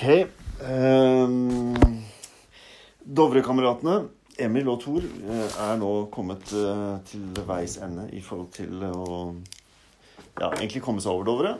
[0.00, 1.76] Um,
[3.04, 4.08] Dovre-kameratene,
[4.40, 9.36] Emil og Thor, eh, er nå kommet eh, til veis ende i forhold til å
[10.38, 11.52] ja, egentlig komme seg over Dovre.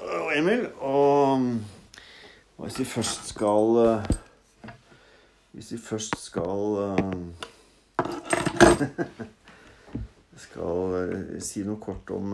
[0.00, 1.44] Og Emil, og
[2.62, 4.08] hvis vi først skal eh,
[5.52, 6.88] Hvis vi først skal
[10.46, 12.32] Skal si noe kort om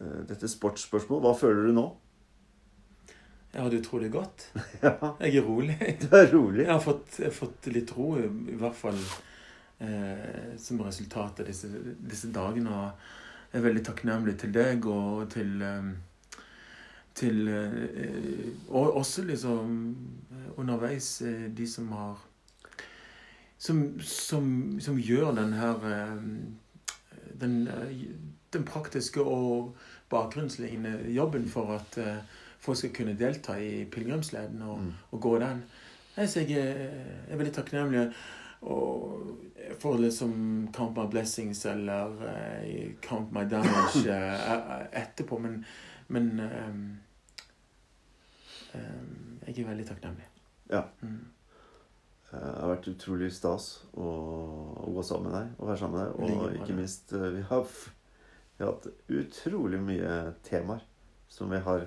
[0.00, 1.28] dette sportsspørsmålet.
[1.28, 1.86] Hva føler du nå?
[3.56, 4.42] Jeg har det utrolig godt.
[4.82, 5.14] Ja.
[5.20, 5.76] Jeg er rolig.
[6.02, 6.66] Du er rolig?
[6.66, 8.98] Jeg har fått, jeg har fått litt ro, i hvert fall
[9.80, 12.68] eh, som resultat av disse, disse, dagene.
[12.68, 15.88] Og jeg er veldig takknemlig til deg og til, eh,
[17.16, 19.74] til eh, Og også liksom
[20.60, 22.20] underveis eh, de som har
[23.56, 24.48] som, som,
[24.84, 26.16] som gjør den her eh,
[27.40, 28.08] den, eh,
[28.52, 29.78] den praktiske og
[30.12, 31.96] bakgrunnslignende jobben for at
[32.60, 34.92] folk skal kunne delta i pilegrimsleden og, mm.
[35.10, 35.62] og gå den.
[36.16, 36.64] Så jeg
[37.28, 38.06] er veldig takknemlig
[39.78, 45.38] for liksom Count my blessings eller uh, Count my damage uh, etterpå.
[45.38, 45.64] Men,
[46.06, 46.96] men um,
[48.74, 50.28] um, jeg er veldig takknemlig.
[50.70, 50.82] Ja.
[51.00, 51.24] Mm.
[52.26, 54.06] Det har vært utrolig stas å,
[54.82, 56.40] å, gå sammen med deg og være sammen med deg.
[56.40, 57.68] Og ikke minst, vi har,
[58.56, 60.82] vi har hatt utrolig mye temaer
[61.30, 61.86] som vi har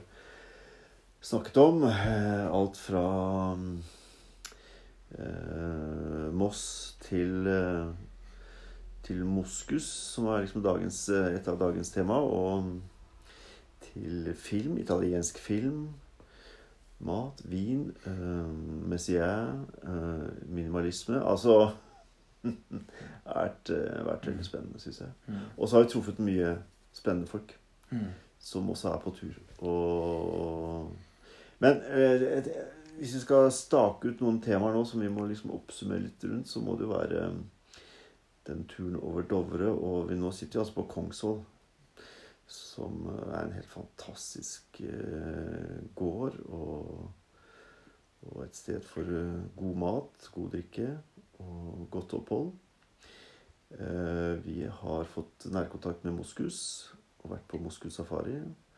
[1.22, 1.84] snakket om.
[1.84, 3.58] Eh, alt fra
[5.18, 7.88] eh, Moss til, eh,
[9.04, 12.82] til Moskus, som er liksom dagens, eh, et av dagens tema, og
[13.82, 15.90] til film, italiensk film.
[17.00, 18.50] Mat, vin, eh,
[18.90, 21.24] messier, eh, minimalisme.
[21.24, 21.72] Altså
[23.26, 23.70] vært,
[24.06, 25.10] vært veldig spennende, syns jeg.
[25.28, 25.36] Mm.
[25.58, 26.58] Og så har vi truffet mye
[26.94, 27.60] spennende folk.
[27.92, 28.12] Mm.
[28.40, 29.34] Som også er på tur.
[29.60, 30.92] Og
[31.64, 32.50] men eh,
[33.00, 36.50] hvis vi skal stake ut noen temaer nå som vi må liksom oppsummere litt rundt,
[36.52, 37.38] så må det jo være eh,
[38.50, 39.72] den turen over Dovre.
[39.72, 41.40] Og vi nå sitter jo altså på Kongsvoll,
[42.50, 46.40] som eh, er en helt fantastisk eh, gård.
[46.48, 47.06] Og,
[48.28, 50.90] og, et sted for eh, god mat, god drikke
[51.40, 52.52] og godt opphold.
[53.80, 56.62] Eh, vi har fått nærkontakt med moskus
[57.22, 58.40] og vært på moskus safari.
[58.40, 58.69] Eh,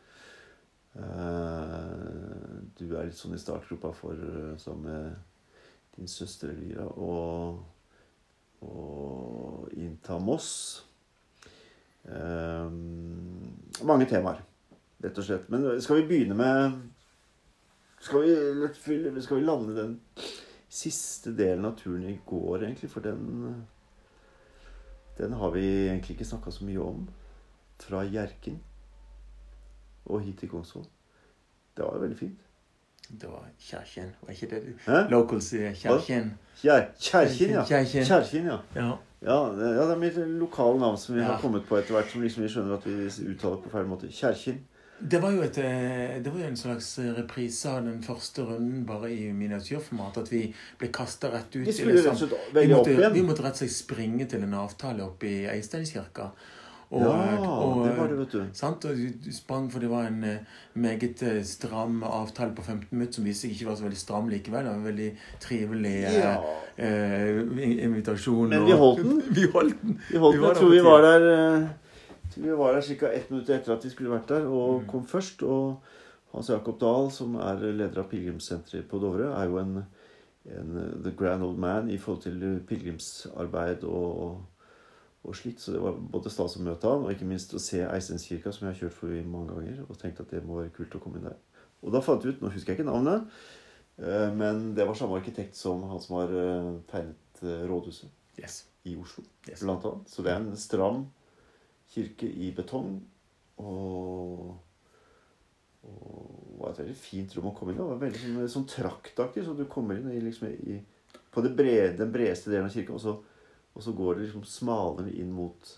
[0.94, 4.18] du er litt sånn i startgropa for,
[4.60, 7.62] sammen med din søster Elvira, og,
[8.68, 10.52] og innta Moss.
[12.04, 13.52] Um,
[13.86, 14.42] mange temaer,
[15.04, 15.50] rett og slett.
[15.54, 16.80] Men skal vi begynne med
[18.02, 18.72] Skal vi,
[19.22, 19.92] skal vi lande den
[20.72, 22.90] siste delen av turen i går, egentlig?
[22.90, 23.66] For den
[25.18, 27.08] Den har vi egentlig ikke snakka så mye om.
[27.78, 28.58] Fra Hjerken
[30.06, 30.86] og hit til Kongsvoll.
[31.78, 32.40] Det var veldig fint.
[33.12, 35.00] Det var Kjerken, var ikke det Hæ?
[35.12, 35.74] locals sier?
[35.76, 36.34] Kjerken.
[36.62, 37.64] Kjerken, ja.
[37.66, 38.58] Kjerken, ja.
[38.76, 38.92] ja.
[39.22, 41.28] Ja, det, er mitt lokale navn som vi ja.
[41.28, 42.10] har kommet på etter hvert.
[42.10, 44.10] Som liksom vi skjønner at vi uttaler på feil måte.
[44.10, 44.64] Kjerkin.
[45.02, 46.88] Det var jo, et, eh, det var jo en slags
[47.18, 50.18] reprise av den første runden, bare i miniatyrformat.
[50.24, 50.42] At vi
[50.78, 51.68] ble kasta rett ut.
[51.68, 52.18] Vi, liksom,
[52.54, 56.32] vi, måtte, vi måtte rett og slett springe til en avtale oppe i Eisteinskirka.
[56.92, 58.40] Og, ja, og, det var det, vet du.
[58.58, 58.86] Sant?
[58.86, 63.46] Og sprang for det var en uh, meget stram avtale på 15 minutter som viste
[63.46, 64.66] seg ikke var så veldig stram likevel.
[64.66, 66.34] Det var en veldig trivelig ja.
[66.76, 67.40] eh,
[67.86, 68.52] invitasjon.
[68.52, 69.22] Men vi holdt den.
[69.32, 69.96] vi holdt den.
[70.10, 70.50] Vi holdt den.
[70.50, 71.30] Jeg tror vi var der
[72.36, 73.08] vi var der ca.
[73.08, 74.88] ett minutt etter at vi skulle vært der, og mm.
[74.88, 75.44] kom først.
[75.44, 75.82] Og
[76.32, 79.82] Hans Jakob Dahl, som er leder av pilegrimssenteret på Dovre, er jo en,
[80.48, 84.40] en the grand old man i forhold til pilegrimsarbeid og
[85.24, 85.62] og slitt.
[85.62, 88.68] Så det var både stas å møte han, og ikke minst å se Eisteinskirka, som
[88.68, 91.22] jeg har kjørt forbi mange ganger, og tenkte at det må være kult å komme
[91.22, 91.38] inn der.
[91.82, 93.30] Og da fant vi ut Nå husker jeg ikke navnet,
[94.02, 98.64] eh, men det var samme arkitekt som han som har eh, tegnet eh, rådhuset yes.
[98.90, 99.64] i Oslo, yes.
[99.64, 100.12] blant annet.
[100.12, 101.06] Så det er en stram
[101.92, 103.00] kirke i betong.
[103.62, 104.54] Og,
[105.86, 107.82] og var et veldig fint rom å komme inn i.
[107.82, 110.80] Det var veldig sånn, sånn traktaktig, så du kommer inn i, liksom, i,
[111.34, 112.98] på brede, den bredeste delen av kirken.
[112.98, 113.18] og så
[113.74, 115.78] og så går det liksom smalere inn mot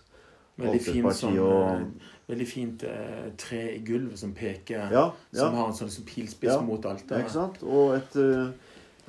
[0.54, 1.64] Veldig fint, sånn, og...
[1.66, 5.40] Eh, veldig fint eh, tre i gulvet som peker ja, ja.
[5.40, 6.86] Som har en sånn liksom pilspiss ja, mot.
[6.86, 7.64] Ja, ikke sant?
[7.66, 8.52] Og et uh,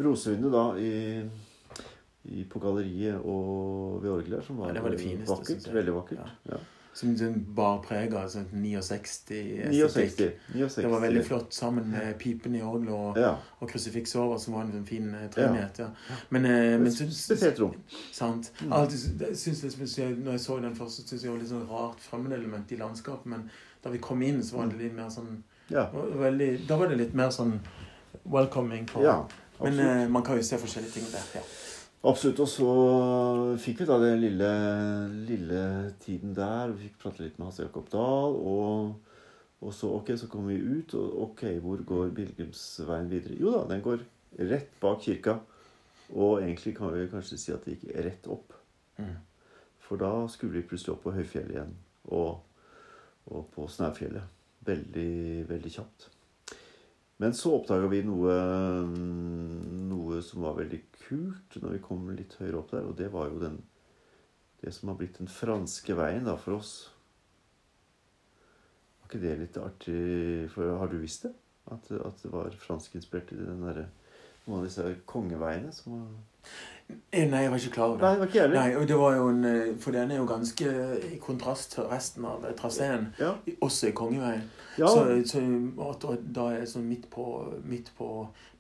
[0.02, 1.22] rosevindu da i,
[2.32, 5.70] i, på galleriet og ved orgelet som var, var fineste, vakkert.
[5.78, 6.34] Veldig vakkert.
[6.50, 6.60] Ja.
[6.96, 10.38] Som den bar preg av sånn 69 estetikk.
[10.48, 13.34] Det var veldig flott sammen med pipen i orgelet og, ja.
[13.60, 15.82] og krusifiks over, som var en sånn fin trinnhet treenighet.
[15.84, 16.20] Ja.
[16.32, 17.76] Men, uh, men Spesielt rom.
[18.16, 18.54] Sant.
[18.62, 18.72] Mm.
[18.80, 22.06] Alltid, synes jeg, når jeg så den første, syntes jeg det var litt sånn rart
[22.08, 23.28] fremmedelement i landskapet.
[23.36, 23.50] Men
[23.84, 25.42] da vi kom inn, så var det litt mer sånn
[25.74, 25.90] Ja.
[25.92, 27.58] Veldig, da var det litt mer sånn
[28.24, 28.88] welcoming.
[28.88, 29.24] På, ja
[29.60, 31.28] men eh, man kan jo se forskjellige ting der.
[31.36, 31.42] Ja.
[32.06, 32.42] Absolutt.
[32.44, 32.70] Og så
[33.62, 34.52] fikk vi da den lille,
[35.26, 35.64] lille
[36.04, 36.74] tiden der.
[36.76, 38.38] Vi fikk prate litt med Hasse Jakob Dahl.
[38.38, 39.16] Og,
[39.66, 40.94] og så ok, så kom vi ut.
[41.00, 43.40] Og ok, hvor går pilegrimsveien videre?
[43.42, 44.06] Jo da, den går
[44.52, 45.40] rett bak kirka.
[46.14, 48.54] Og egentlig kan vi kanskje si at det gikk rett opp.
[49.02, 49.16] Mm.
[49.86, 51.74] For da skulle vi plutselig opp på høyfjellet igjen.
[52.14, 52.38] Og,
[53.34, 54.34] og på Snaufjellet.
[54.66, 56.10] Veldig, veldig kjapt.
[57.24, 58.34] Men så oppdaga vi noe,
[59.90, 62.84] noe som var veldig kult når vi kom litt høyere opp der.
[62.90, 63.62] Og det var jo den,
[64.64, 66.74] det som har blitt den franske veien da, for oss.
[69.00, 70.00] Var ikke det litt artig?
[70.54, 71.34] For har du visst det?
[71.72, 73.88] At, at det var franskinspirert i den derre
[74.46, 76.08] noen av disse kongeveiene som var
[77.10, 78.04] Eh, Nei, jeg var ikke klar over det.
[78.06, 78.20] Nei, det.
[78.20, 78.60] var ikke heller.
[78.60, 80.74] Nei, og det var jo en, eh, For den er jo ganske
[81.08, 83.32] i kontrast til resten av traseen, Ja.
[83.66, 84.44] også i Kongeveien.
[84.78, 84.88] Ja.
[84.88, 85.42] Så, så
[85.90, 87.26] at, at da er det sånn midt på,
[87.64, 88.10] midt på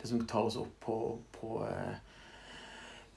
[0.01, 0.97] det som tar oss opp på,
[1.35, 1.95] på eh,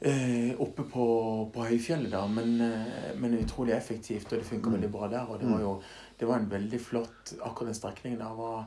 [0.00, 1.06] eh, Oppe på,
[1.54, 2.24] på høyfjellet, da.
[2.26, 4.76] Men, eh, men utrolig effektivt, og det funker Mm.
[4.80, 5.26] veldig bra der.
[5.30, 5.82] Og det var jo
[6.18, 8.64] det var en veldig flott Akkurat den strekningen der var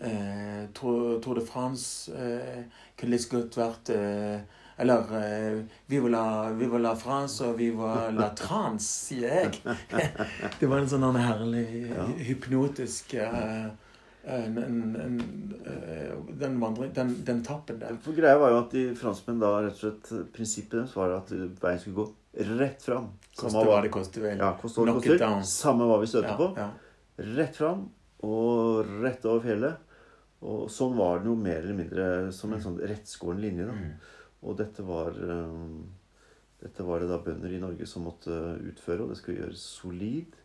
[0.00, 2.64] eh, Tour, Tour de France eh,
[2.96, 4.40] kunne litt godt vært eh,
[4.78, 9.76] Eller uh, Viva la, Viva la France og Viva la trans, sier jeg.
[10.60, 12.04] det var en sånn herlig Ja.
[12.28, 13.70] hypnotisk uh,
[14.26, 15.18] en, en, en,
[15.70, 17.94] eh, den, vandring, den, den tappen der.
[18.02, 21.30] For greia var jo at de franskmenn da rett og slett Prinsippet deres var at
[21.62, 23.06] veien skulle gå rett fram.
[23.38, 24.40] Koste hva det koste vel.
[24.42, 25.36] Ja, koste hva det koster.
[25.46, 26.48] Samme hva vi støter Ja, på.
[26.58, 26.66] ja.
[27.38, 27.86] Rett fram
[28.26, 29.86] og rett over fjellet.
[30.46, 33.70] Og sånn var det jo mer eller mindre som en sånn rettskåren linje.
[33.70, 33.78] da.
[33.78, 33.94] Mm.
[34.46, 35.62] Og dette var eh,
[36.62, 38.32] Dette var det da bønder i Norge som måtte
[38.64, 40.38] utføre, og det skulle gjøres solid.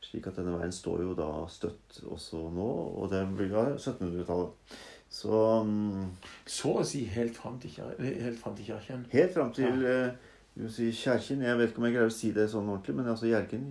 [0.00, 2.68] Slik at denne veien står jo da støtt også nå,
[3.02, 4.76] og den blir av 1700-tallet.
[5.10, 6.04] Så mm,
[6.46, 9.06] Så å si helt fram til, helt fram til kirken.
[9.10, 10.10] helt fram til ja.
[10.58, 13.08] vi si Kjerken Jeg vet ikke om jeg greier å si det sånn ordentlig, men
[13.08, 13.70] altså Gjerken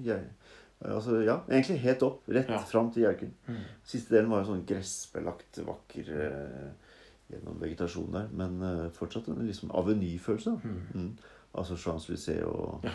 [0.81, 2.23] altså, Ja, egentlig helt opp.
[2.27, 2.59] Rett Ja.
[2.65, 3.33] fram til Gjerken.
[3.47, 3.61] Mm.
[3.85, 6.86] Siste delen var jo sånn gressbelagt, vakker eh,
[7.31, 8.27] gjennom vegetasjon der.
[8.33, 10.55] Men uh, fortsatt en liksom avenyfølelse.
[10.63, 10.79] Mm.
[10.93, 11.11] Mm.
[11.57, 12.93] Altså Champs-Élysées og Ja.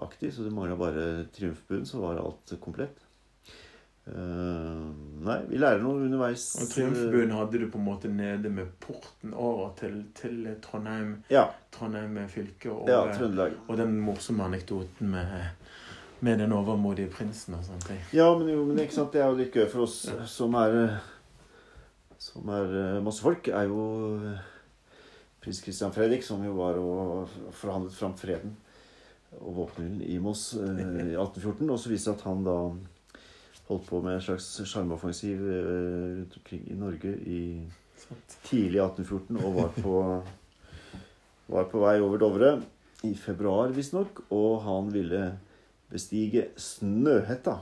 [0.00, 0.32] aktig.
[0.34, 2.98] Så det mangla bare triumfbuen, så var alt komplett.
[4.10, 4.88] Uh,
[5.22, 6.46] nei, vi lærer noe underveis.
[6.62, 11.44] Og Triumfbuen hadde du på en måte nede med porten over til, til Trondheim, Ja,
[11.70, 12.72] Trondheim fylke.
[12.72, 13.52] Og, ja Trøndelag.
[13.68, 15.44] og den morsomme anekdoten med,
[16.26, 18.00] med den overmodige prinsen og sånne ting.
[18.16, 20.24] Ja, men, jo, men ikke sant, det er jo litt gøy for oss Ja.
[20.26, 20.96] som er eh,
[22.30, 23.84] Som er eh, masse folk, er jo
[24.22, 24.42] eh,
[25.42, 28.54] prins Christian Fredrik, som jo var og forhandlet fram freden
[29.40, 31.64] og våpenhyllen i Moss eh, i 1814.
[31.66, 32.56] Og så viste det at han da
[33.70, 37.40] holdt på med en slags sjarmoffensiv rundt omkring i Norge i
[38.46, 39.96] tidlig 1814 og var på,
[41.54, 42.54] var på vei over Dovre
[43.06, 44.24] i februar, visstnok.
[44.34, 45.24] Og han ville
[45.90, 47.60] bestige Snøhetta.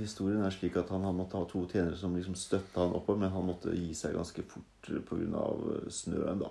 [0.00, 2.96] Eh, historien er slik at han, han måtte ha to tjenere som liksom støtta han
[2.96, 5.44] oppover, men han måtte gi seg ganske fort pga.
[5.90, 6.50] snøen, da.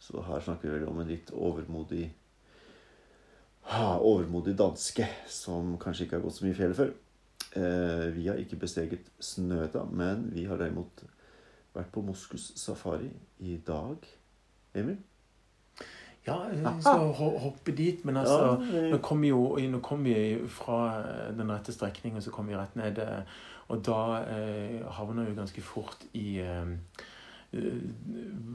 [0.00, 2.10] Så her snakker vi vel om en litt overmodig
[3.70, 6.94] ha, overmodig danske som kanskje ikke har gått så mye i fjellet før.
[7.60, 11.04] Eh, vi har ikke besteget Snøhetta, men vi har derimot
[11.74, 14.06] vært på Moskus safari i dag.
[14.74, 14.96] Emil?
[16.30, 17.12] Ja, vi skal
[17.44, 18.56] hoppe dit, men altså
[18.90, 21.02] Nå kom, jo, kom vi fra
[21.36, 22.98] den rette strekningen, så kom vi rett ned.
[22.98, 23.22] eh,
[23.70, 26.72] Og da eh, havner vi ganske fort i eh,
[27.52, 27.80] eh,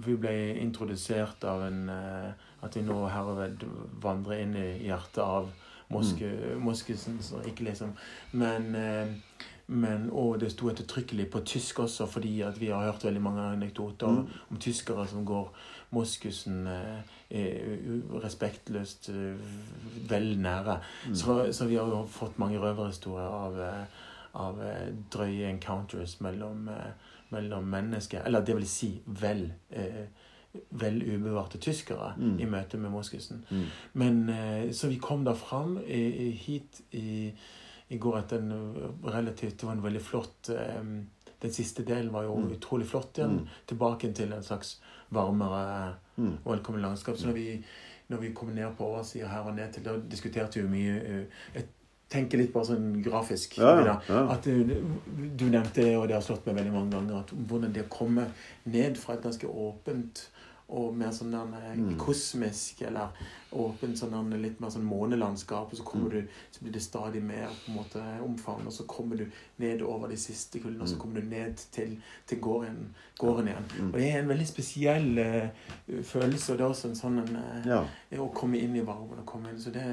[0.05, 2.31] Vi ble introdusert av en eh,
[2.65, 3.63] At vi nå herved
[4.01, 5.49] vandrer inn i hjertet av
[5.93, 7.19] Moske, Moskesen.
[7.21, 7.91] Så ikke liksom
[8.33, 9.07] Men, eh,
[9.67, 14.07] men Og det sto ettertrykkelig på tysk også, fordi vi har hørt veldig mange anekdoter
[14.07, 14.27] Mm.
[14.51, 15.49] om tyskere som går
[15.91, 16.99] Moskusen eh,
[17.29, 19.37] eh, respektløst eh,
[20.09, 20.79] vel nære.
[21.07, 21.15] Mm.
[21.15, 23.59] Så, så vi har jo fått mange røverhistorier av,
[24.35, 24.59] av
[25.13, 26.69] drøye encounters mellom,
[27.31, 28.25] mellom mennesker.
[28.25, 29.45] Eller det vil si vel,
[30.71, 32.39] vel ubevarte tyskere Mm.
[32.39, 33.45] i møte med Moskusen.
[33.49, 33.65] Mm.
[33.93, 37.31] Men, så vi kom da fram i, hit i,
[37.89, 38.53] i går etter en
[39.03, 40.49] relativt Det var en veldig flott
[41.41, 42.51] Den siste delen var jo Mm.
[42.55, 43.39] utrolig flott igjen.
[43.39, 43.47] Mm.
[43.67, 44.81] Tilbake til en slags
[45.15, 46.37] varmere Mm.
[46.45, 47.17] og velkommen landskap.
[47.19, 47.63] Så når vi,
[48.07, 51.25] når vi kommer ned på oversida her og ned til, da diskuterte vi mye eh,
[51.57, 51.65] Jeg
[52.09, 53.57] tenker litt bare sånn grafisk.
[53.59, 53.95] Ja, ja.
[54.31, 54.69] At du,
[55.35, 58.27] du nevnte, og det har slått meg veldig mange ganger, at hvordan det å komme
[58.63, 60.21] ned fra et ganske åpent
[60.69, 61.97] og mer sånn eh, Mm.
[61.99, 63.09] kosmisk eller
[63.53, 67.47] åpent sånn litt mer sånn månelandskap, og så, kommer du, så blir det stadig mer
[67.65, 69.25] på en måte omfang, og så kommer du
[69.61, 71.93] ned over de siste kullene, og så kommer du ned til,
[72.27, 73.69] til gården, gården igjen.
[73.93, 77.35] Og det er en veldig spesiell uh, følelse, og det er også en sånn en,
[77.35, 77.79] uh, Ja.
[78.19, 79.59] å komme inn i varmen og komme inn.
[79.61, 79.85] Så det,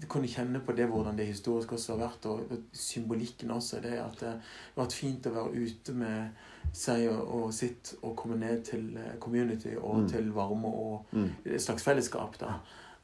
[0.00, 3.80] du kunne kjenne på det hvordan det historisk også har vært, og, og symbolikken også.
[3.82, 4.40] Det at det har
[4.84, 6.30] vært fint å være ute med
[6.72, 10.08] seg og, og sitt og komme ned til eh, community og Mm.
[10.08, 11.30] til varme og Mm.
[11.44, 12.54] et slags fellesskap, da.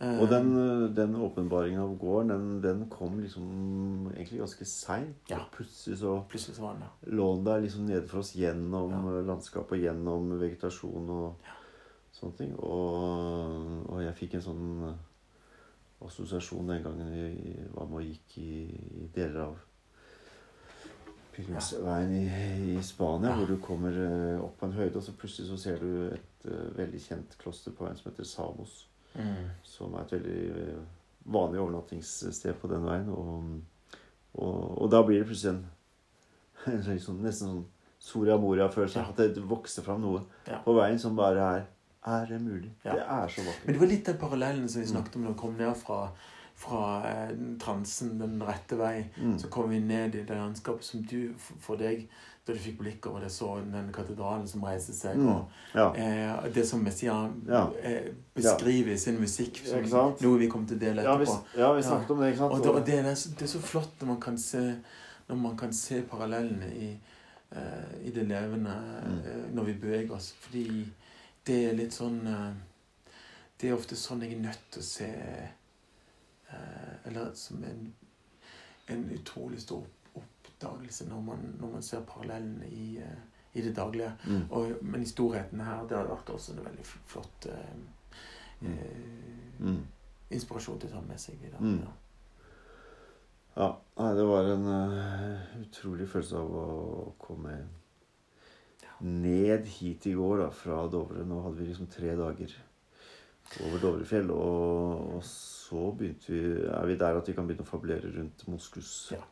[0.01, 5.17] Eh, Og den, den åpenbaringen av gården, den, den kom liksom egentlig ganske seint.
[5.31, 5.39] Ja.
[5.53, 7.17] Plutselig så Plutselig så var den ja.
[7.17, 9.21] lå den der liksom nede for oss gjennom Ja.
[9.23, 11.35] landskapet og gjennom vegetasjon og
[12.13, 12.55] sånne ting.
[12.59, 14.95] Og, og jeg fikk en sånn
[16.07, 18.53] assosiasjon den gangen vi var med og gikk i,
[19.03, 19.57] i deler av
[21.47, 25.49] pilegrimsveien i, i Spania, hvor du kommer eh, opp på en høyde, og så plutselig
[25.51, 29.49] så ser du et uh, veldig kjent kloster på veien som heter Samos Mm.
[29.67, 30.83] som er et veldig eh,
[31.35, 33.09] vanlig overnattingssted på den veien.
[33.11, 33.97] Og,
[34.39, 35.65] og, og da blir det plutselig en,
[36.95, 37.65] en sånn- nesten sånn
[38.01, 39.03] Soria Moria-følelse.
[39.03, 40.61] At det vokser fram noe Ja.
[40.63, 41.67] på veien som bare er
[42.07, 42.71] Er det mulig?
[42.85, 42.95] Ja.
[42.95, 45.39] Det er så Men det var litt den parallellen som vi snakket om da vi
[45.43, 45.99] kom ned fra,
[46.61, 47.31] fra eh,
[47.63, 49.07] transen, den rette vei.
[49.17, 49.39] Mm.
[49.41, 52.03] Så kom vi ned i det landskapet som du, for- deg,
[52.47, 55.17] da du fikk blikk over det, så den katedralen som reiste seg.
[55.17, 55.29] Mm.
[55.29, 55.87] og Ja.
[55.95, 57.67] Eh, det som Messiaen Ja.
[57.83, 61.59] eh, beskriver i sin musikk, som noe vi kom til å dele Ja, vi, etterpå.
[61.59, 62.53] ja, vi snakket om det, ikke sant?
[62.53, 63.03] Og, det, og det, er,
[63.39, 64.65] det er så flott når man kan se,
[65.29, 66.91] man kan se parallellene i,
[67.53, 68.75] eh, i det levende
[69.07, 69.19] Mm.
[69.25, 70.33] eh, når vi beveger oss.
[70.41, 70.87] Fordi
[71.47, 72.53] det er litt sånn eh,
[73.61, 75.09] Det er ofte sånn jeg er nødt til å se
[77.07, 77.95] Eller som en,
[78.89, 83.23] en utrolig stor oppdagelse når man, når man ser parallellene i, eh,
[83.55, 84.13] i det daglige.
[84.27, 84.43] Mm.
[84.51, 87.81] Og, men i storheten her, det har vært også en veldig flott eh,
[88.61, 88.75] Mm.
[88.77, 89.79] eh, Mm.
[90.31, 91.61] inspirasjon til å ta med seg videre.
[91.61, 91.79] Mm.
[91.81, 91.93] Ja.
[93.97, 97.55] Ja, det var en uh, utrolig følelse av å komme
[99.01, 101.25] ned hit i går da, fra Dovre.
[101.25, 102.53] Nå hadde vi liksom tre dager
[103.65, 105.25] over Dovrefjell, og, og
[105.71, 108.91] så vi, er vi der at vi kan begynne å fabulere rundt moskus.
[109.15, 109.23] Ja.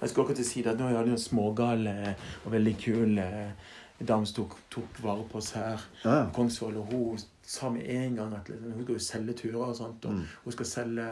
[0.00, 2.14] Jeg skulle akkurat si det, at Nå hadde en smågal eh,
[2.44, 3.50] og veldig kul eh,
[3.98, 5.74] dame som tok, tok vare på oss her
[6.04, 6.24] Ja, ja.
[6.36, 6.76] Kongsvoll.
[6.78, 10.04] Og hun sa med en gang at liksom, hun skal jo selge turer og sånt.
[10.06, 10.24] Og Mm.
[10.44, 11.08] hun skal selge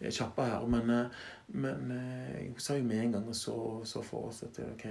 [0.00, 0.66] eh, sjappa her.
[0.70, 1.24] Men, eh,
[1.58, 4.86] men eh, hun sa jo med en gang og så, så for oss at ok,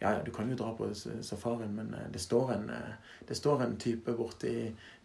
[0.00, 2.92] ja, ja, du kan jo dra på safarien, men eh, det står en, eh,
[3.28, 4.52] det står en type borti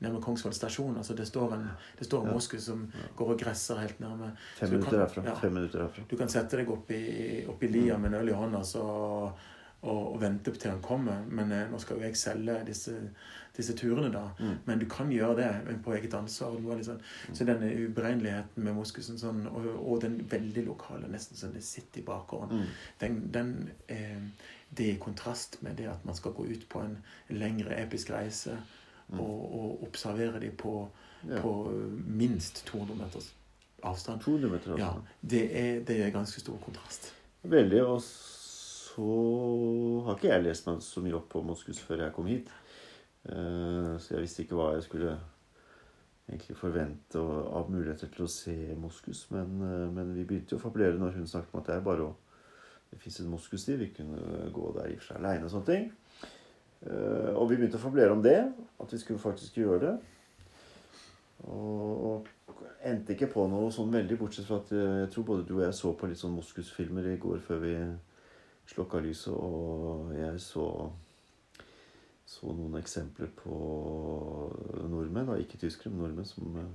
[0.03, 0.97] nærme Kongsvoll stasjon.
[0.97, 1.67] altså Det står en,
[1.99, 2.33] det står en Ja.
[2.33, 2.85] moskus som
[3.17, 4.35] går og gresser helt nærme.
[4.59, 5.23] Fem minutter herfra.
[5.25, 5.35] ja.
[5.35, 6.03] Fem minutter herfra.
[6.09, 8.83] Du kan sette deg opp i, opp i lia med en øl i hånda så,
[9.83, 11.25] og, og vente til han kommer.
[11.27, 12.93] Men eh, nå skal jo jeg selge disse,
[13.57, 14.27] disse turene, da.
[14.39, 14.53] Mm.
[14.65, 16.55] Men du kan gjøre det på eget ansvar.
[16.55, 17.01] Litt sånn.
[17.33, 21.99] Så denne uberegneligheten med moskusen sånn, og, og den veldig lokale, nesten sånn det sitter
[21.99, 22.67] i bakgården, Mm.
[22.99, 23.53] den, den,
[23.89, 24.21] eh,
[24.77, 26.97] det i kontrast med det at man skal gå ut på en
[27.29, 28.57] lengre episk reise
[29.11, 29.19] Mm.
[29.19, 30.87] og, og observere dem på,
[31.27, 31.41] Ja.
[31.41, 31.51] på
[32.07, 33.33] minst 200 meters
[33.83, 34.21] avstand.
[34.21, 35.03] 200 meter Ja, avstand.
[35.21, 37.11] det er, det er ganske stor kontrast.
[37.43, 37.81] Veldig.
[37.85, 39.03] Og så
[40.05, 42.47] har ikke jeg lest meg så mye opp på moskus før jeg kom hit.
[43.25, 45.17] Eh, Så jeg visste ikke hva jeg skulle
[46.29, 49.25] egentlig forvente av muligheter til å se moskus.
[49.31, 51.81] Men, eh, men vi begynte jo å fabulere når hun snakket om at det er
[51.81, 52.15] bare å
[52.93, 53.75] Det fins en moskusti.
[53.79, 55.91] Vi kunne gå der i og for seg aleine og sånne ting.
[56.85, 58.37] Eh, Og vi begynte å fablere om det.
[58.79, 59.93] At vi skulle faktisk gjøre det.
[61.49, 62.29] Og,
[62.83, 65.75] endte ikke på noe sånn veldig, bortsett fra at jeg tror både du og jeg
[65.77, 67.73] så på litt sånn moskusfilmer i går før vi
[68.67, 70.67] slokka lyset, og jeg så
[72.33, 73.55] så noen eksempler på
[74.89, 76.69] nordmenn, da, ikke tyskere, men nordmenn som eh,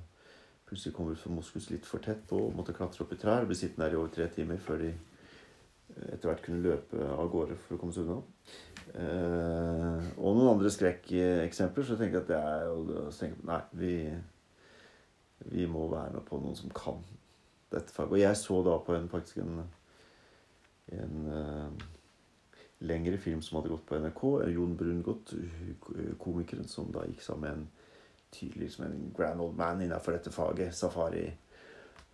[0.68, 3.50] plutselig kommer ut fra moskus litt for tett og måtte klatre opp i trær og
[3.50, 4.92] bli sittende der i over tre timer før de
[6.06, 8.22] etter hvert kunne løpe av gårde for å komme seg unna.
[8.94, 13.92] Eh, og noen andre skrekkeksempler, så jeg at det er jo så tenkte Nei, vi,
[15.52, 17.02] vi må være med på noen som kan
[17.72, 18.14] dette faget.
[18.16, 19.64] Og jeg så da på en, faktisk en,
[20.96, 21.88] en eh,
[22.88, 24.24] lengre film som hadde gått på NRK.
[24.54, 25.34] Jon Brungot,
[26.22, 27.68] komikeren som da gikk sammen med en
[28.32, 31.26] tydelig som en grand old man innenfor dette faget, safari.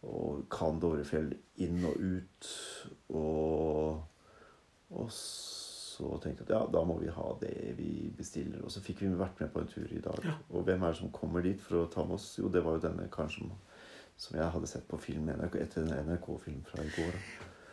[0.04, 1.32] Og kan Dovrefjell
[1.64, 2.50] inn og ut.
[3.16, 4.02] Og,
[4.94, 8.64] og så tenkte jeg at ja, da må vi ha det vi bestiller.
[8.66, 10.20] Og så fikk vi vært med på en tur i dag.
[10.26, 10.36] Ja.
[10.52, 12.34] Og hvem er det som kommer dit for å ta med oss?
[12.40, 13.52] Jo, det var jo denne karen som,
[14.16, 17.20] som jeg hadde sett på film etter en NRK-film fra i går.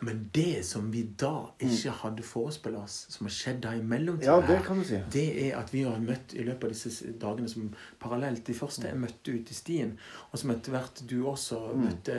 [0.02, 3.82] Men det som vi da ikke hadde forespeilet oss, som har skjedd da i
[4.26, 4.56] Ja, det
[4.88, 4.98] si.
[5.14, 7.68] det er at vi har møtt i løpet av disse dagene som
[8.02, 9.92] parallelt De første jeg møtte ute i stien,
[10.32, 11.84] og som etter hvert du også Mm.
[11.86, 12.16] møtte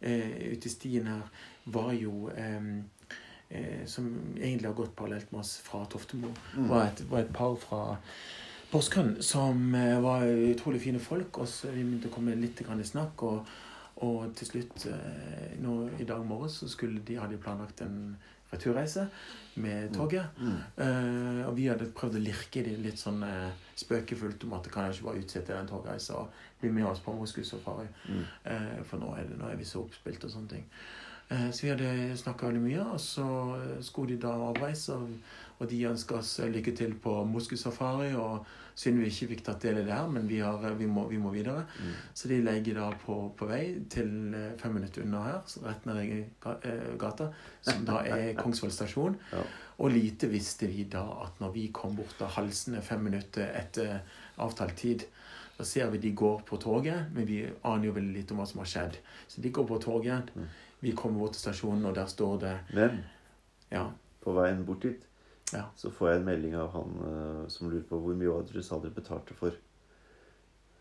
[0.00, 1.26] eh, ute i stien her,
[1.66, 2.70] var jo eh,
[3.50, 6.30] eh, Som egentlig har gått parallelt med oss fra Toftemo.
[6.56, 6.68] Mm.
[6.68, 7.96] Var, et, var et par fra
[8.70, 11.38] Porsgrunn som eh, var utrolig fine folk.
[11.38, 13.22] Og så vi begynte å komme litt i snakk.
[13.22, 13.46] Og,
[14.04, 18.16] og til slutt, eh, nå i dag morges, så skulle de, hadde de planlagt en
[18.52, 19.08] returreise
[19.54, 20.26] med toget.
[20.38, 20.58] Mm.
[20.78, 23.48] Uh, og vi hadde prøvd å lirke det litt sånn uh,
[23.78, 27.02] spøkefullt om at det kan jeg ikke bare utsette den togreisa og bli med oss
[27.02, 27.88] på Moskus-safari.
[28.06, 28.22] Mm.
[28.46, 30.70] Uh, for nå er, det, nå er vi så oppspilt og sånne ting.
[31.26, 33.24] Så vi hadde snakka veldig mye, og så
[33.82, 34.94] skulle de da avreise.
[34.94, 35.16] Og,
[35.58, 38.12] og de ønska oss lykke til på Moskus-safari.
[38.14, 38.46] Og
[38.76, 41.16] siden vi ikke fikk tatt del i det her, men vi, har, vi, må, vi
[41.18, 41.62] må videre.
[41.80, 41.92] Mm.
[42.14, 45.86] Så de legger da på, på vei til eh, fem minutter unna her, så rett
[45.88, 47.30] ned i eh, gata,
[47.64, 49.16] som da er Kongsvoll stasjon.
[49.32, 49.40] Ja.
[49.80, 53.96] Og lite visste vi da at når vi kom bort av halsene fem minutter etter
[54.44, 55.06] avtalt tid,
[55.56, 58.46] da ser vi de går på toget, men vi aner jo veldig lite om hva
[58.48, 59.00] som har skjedd.
[59.28, 60.46] Så de går på toget, Mm.
[60.84, 62.98] vi kommer bort til stasjonen, og der står det Hvem?
[63.72, 63.86] Ja.
[64.20, 65.00] på veien bort dit
[65.54, 65.68] Ja.
[65.78, 68.90] så får jeg en melding av han uh, som lurer på hvor mye var hadde
[68.90, 69.54] betalt betalte for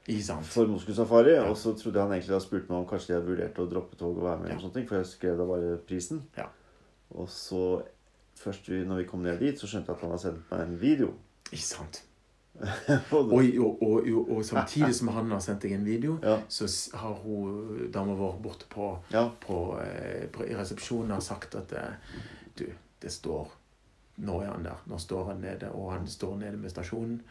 [0.05, 1.33] for Moskusafari.
[1.33, 1.49] Ja.
[1.49, 3.65] Og så trodde jeg han egentlig hadde spurt meg om kanskje de hadde vurdert å
[3.65, 4.49] droppe toget og være med.
[4.49, 4.51] Ja.
[4.53, 6.23] eller sånne ting, For jeg skrev da bare prisen.
[6.37, 6.45] Ja.
[7.09, 7.81] Og så,
[8.37, 10.61] først vi, når vi kom ned dit, så skjønte jeg at han hadde sendt meg
[10.61, 11.13] en video.
[11.51, 12.03] Ikke sant?
[13.11, 16.37] Og Og, og, og, og, og samtidig som han har sendt deg en video, ja,
[16.47, 21.55] så har hun dama vår borte på ja, på, eh, på, i resepsjonen har sagt
[21.59, 22.15] at eh,
[22.55, 22.63] du,
[23.01, 23.51] det står
[24.17, 24.81] Nå er han der.
[24.87, 27.21] Nå står han nede, og han står nede med stasjonen.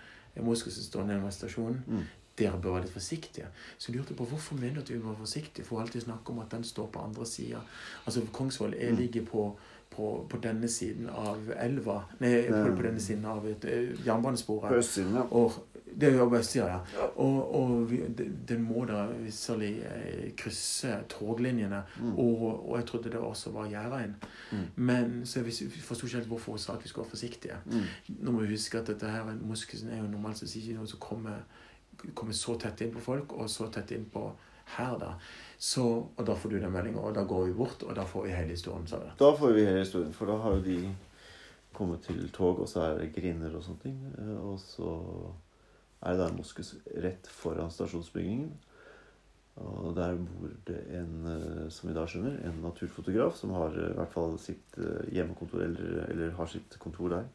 [0.42, 1.82] Moskusen står nede med stasjonen.
[1.86, 2.02] Mm.
[2.38, 3.46] Dere bør være litt forsiktige.
[3.78, 5.64] Så jeg lurte på hvorfor mener du at vi bør være forsiktige?
[5.64, 7.60] For alltid snakke om at den står på andre sida.
[8.06, 8.96] Altså, Kongsvoll Mm.
[8.96, 9.56] ligger på,
[9.90, 14.02] på, på denne siden av elva Nei, på, på denne siden av et, eh, på
[14.08, 14.72] jernbanesporet.
[14.72, 15.22] østsiden, ja.
[15.30, 15.52] Og
[16.00, 17.06] det er jo vestsida, ja.
[17.22, 17.92] Og, og
[18.48, 21.82] den må da visselig eh, krysse toglinjene.
[22.00, 22.14] Mm.
[22.18, 24.16] Og, og jeg trodde det også var Gjærein.
[24.52, 24.64] Mm.
[24.76, 27.60] Men så jeg forsto ikke helt hvorfor hun sa at vi skulle være forsiktige.
[27.66, 28.18] Mm.
[28.24, 30.98] Nå må vi huske at dette her, Moskusen er jo normalt sett ikke noe som
[31.00, 31.44] kommer,
[32.14, 34.26] kommer så tett inn på folk, og så tett inn på
[34.76, 35.14] her, da.
[35.61, 35.83] Så,
[36.16, 38.33] og da får du den meldinga, og da går vi bort, og da får vi
[38.35, 38.87] hele historien.
[38.88, 38.98] sa.
[39.20, 40.78] Da får vi hele historien, for da har jo de
[41.74, 43.96] kommet til tog, og så er det griner og sånne ting.
[44.18, 44.94] eh, Og så
[46.04, 46.64] er det da en moské
[47.00, 48.52] rett foran stasjonsbygningen.
[49.62, 53.92] Og der bor det en, eh, som vi da skjønner, en naturfotograf som har eh,
[53.92, 57.28] i hvert fall sitt eh, hjemmekontor, eller, eller har sitt kontor der.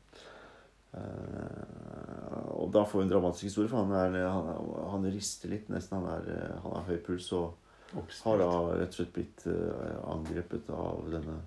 [2.50, 4.48] Og da får vi en dramatisk historie, for han, er, han,
[4.90, 6.02] han rister litt nesten.
[6.02, 7.54] Han, er, han har høy puls og
[7.94, 9.46] har da rett og slett blitt
[10.10, 11.38] angrepet av denne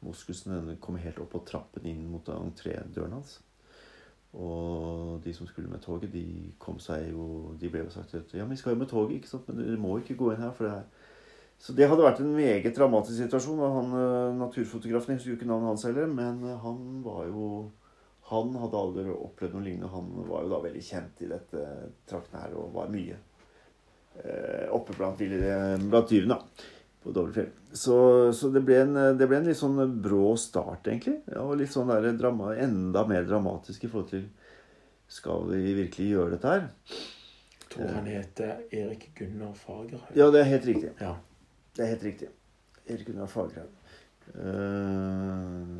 [0.00, 0.56] moskusen.
[0.56, 3.36] Den kommer helt opp på trappen inn mot entrédøren hans.
[4.30, 8.30] Og de som skulle med toget, de kom seg jo De ble jo sagt at
[8.34, 9.48] ja, men vi skal jo med toget, ikke sant?
[9.48, 10.52] men dere må ikke gå inn her.
[10.54, 11.08] for det er
[11.60, 13.60] så det hadde vært en meget dramatisk situasjon.
[13.60, 17.26] Og han eh, naturfotografen, jeg husker jo ikke navnet hans heller, men eh, han var
[17.28, 17.68] jo
[18.30, 19.88] Han hadde aldri opplevd noe lignende.
[19.90, 21.62] Han var jo da veldig kjent i dette
[22.06, 23.16] traktene her og var mye
[24.22, 25.18] eh, oppe blant,
[25.90, 26.36] blant dyrene.
[27.00, 27.48] På Dovrefjell.
[27.72, 27.96] Så,
[28.36, 31.16] så det, ble en, det ble en litt sånn brå start, egentlig.
[31.32, 34.26] Ja, og litt sånn der drama, enda mer dramatisk i forhold til
[35.10, 36.68] Skal vi virkelig gjøre dette her?
[36.90, 40.12] Jeg Tror han heter Erik Gunnar Fagerhaug.
[40.18, 40.92] Ja, det er helt riktig.
[40.98, 41.14] Ja.
[41.76, 42.28] Det er helt riktig.
[42.90, 43.70] Erik Gunnar Fagerhaug.
[44.34, 45.78] Uh,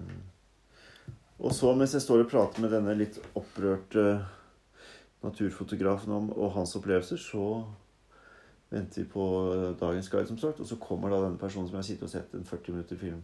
[1.41, 4.05] og så, mens jeg står og prater med denne litt opprørte
[5.25, 7.45] naturfotografen om, og hans opplevelser, så
[8.71, 9.25] venter vi på
[9.81, 10.61] dagens guide, som sagt.
[10.61, 13.01] Og så kommer da denne personen som jeg har sittet og sett en 40 minutter
[13.01, 13.23] film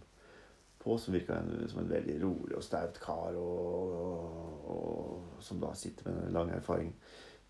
[0.83, 1.39] på, som virka
[1.71, 6.37] som en veldig rolig og staut kar, og, og, og som da sitter med en
[6.37, 6.93] lang erfaring.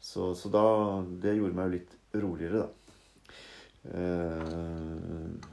[0.00, 0.64] Så, så da
[1.22, 2.68] Det gjorde meg jo litt roligere, da.
[3.96, 5.52] Eh,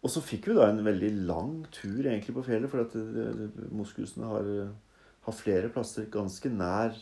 [0.00, 3.34] og så fikk vi da en veldig lang tur egentlig på fjellet, for at det-
[3.36, 4.72] det- moskusene har,
[5.26, 6.96] har flere plasser ganske nær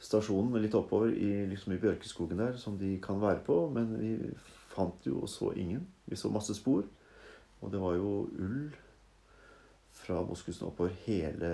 [0.00, 3.58] stasjonen, men litt oppover i, liksom i bjørkeskogen der, som de kan være på.
[3.74, 4.14] Men vi
[4.72, 5.84] fant jo og så ingen.
[6.08, 6.86] Vi så masse spor.
[7.60, 8.70] Og det var jo ull
[10.00, 11.50] fra moskusen oppover hele,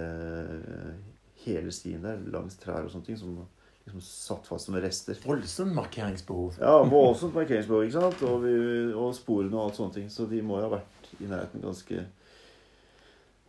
[1.42, 3.40] hele stien der, langs trær og sånne ting, som
[3.87, 5.18] liksom satt fast som rester.
[5.26, 6.61] Voldsomt markeringsbehov.
[6.61, 8.22] Ja, voldsomt markeringsbehov, ikke sant?
[8.28, 8.54] Og, vi,
[8.94, 10.09] og sporene og alt sånne ting.
[10.12, 12.06] Så de må jo ha vært i nærheten ganske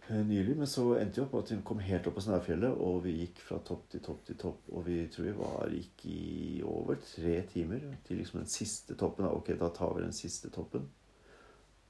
[0.09, 0.57] nylig.
[0.57, 3.41] Men så endte vi opp at vi kom helt opp på Snærfjellet, og vi gikk
[3.43, 4.69] fra topp til topp til topp.
[4.71, 9.27] Og vi tror vi var gikk i over tre timer til liksom den siste toppen.
[9.29, 10.87] Ok, da tar vi den siste toppen.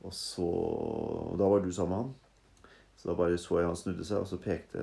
[0.05, 2.15] Og så og Da var du sammen med han.
[2.97, 4.81] Så da bare så jeg han snudde seg, og så pekte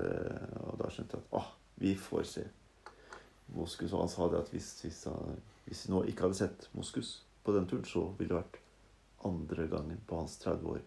[0.60, 1.50] Og da skjønte jeg at ah,
[1.82, 2.44] vi får se
[3.54, 3.92] Moskus.
[3.92, 5.06] Og han sa det at hvis, hvis,
[5.66, 8.60] hvis vi nå ikke hadde sett Moskus på den turen, så ville det vært
[9.24, 10.82] andre gangen på hans 30 år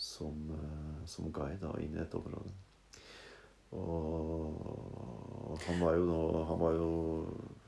[0.00, 2.52] som, eh, som guide da, inn i dette området.
[3.70, 6.88] Og han var jo nå Han var jo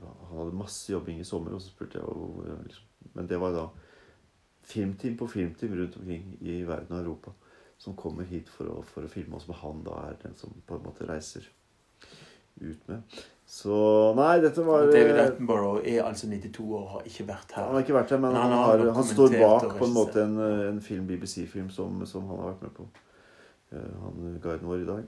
[0.01, 3.55] Han hadde masse jobbing i sommer, og så spurte jeg jo liksom, Men det var
[3.55, 3.63] da
[4.67, 7.31] filmteam på filmteam rundt omkring i verden og Europa
[7.77, 10.53] som kommer hit for å, for å filme, og som han da er den som
[10.67, 11.49] på en måte reiser
[12.61, 13.01] ut med.
[13.45, 13.75] Så
[14.17, 17.65] nei, dette var David Attenborough er altså 92 år og har ikke vært her.
[17.67, 19.93] Han har ikke vært her, men Men han, han har han står bak på en
[19.93, 20.37] måte en,
[20.69, 22.87] en film, BBC-film som, som han har vært med på.
[23.73, 25.03] Eh, han guiden vår i dag.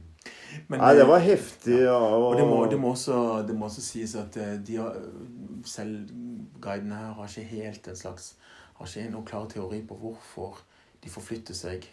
[0.69, 1.81] Men, nei, det eh, var heftig.
[1.83, 4.77] Ja, og, Og det må, det, må også, det må også sies at eh, de
[4.77, 4.95] har,
[5.65, 6.09] selv
[6.61, 8.35] guidene her har ikke helt en slags
[8.79, 10.63] Har ikke noen klar teori på hvorfor
[11.05, 11.85] de forflytter seg.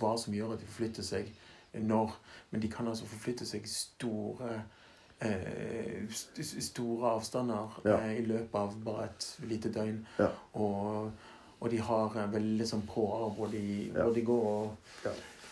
[0.00, 1.28] Hva som gjør at de forflytter seg
[1.74, 2.12] når.
[2.50, 4.62] Men de kan altså forflytte seg store
[5.20, 6.04] eh,
[6.60, 7.96] store avstander Ja.
[8.00, 10.06] eh, i løpet av bare et lite døgn.
[10.18, 10.28] Ja.
[10.54, 11.10] Og,
[11.60, 13.48] og de har eh, veldig sånn påer hvor
[13.94, 14.04] Ja.
[14.04, 14.76] hvor de går og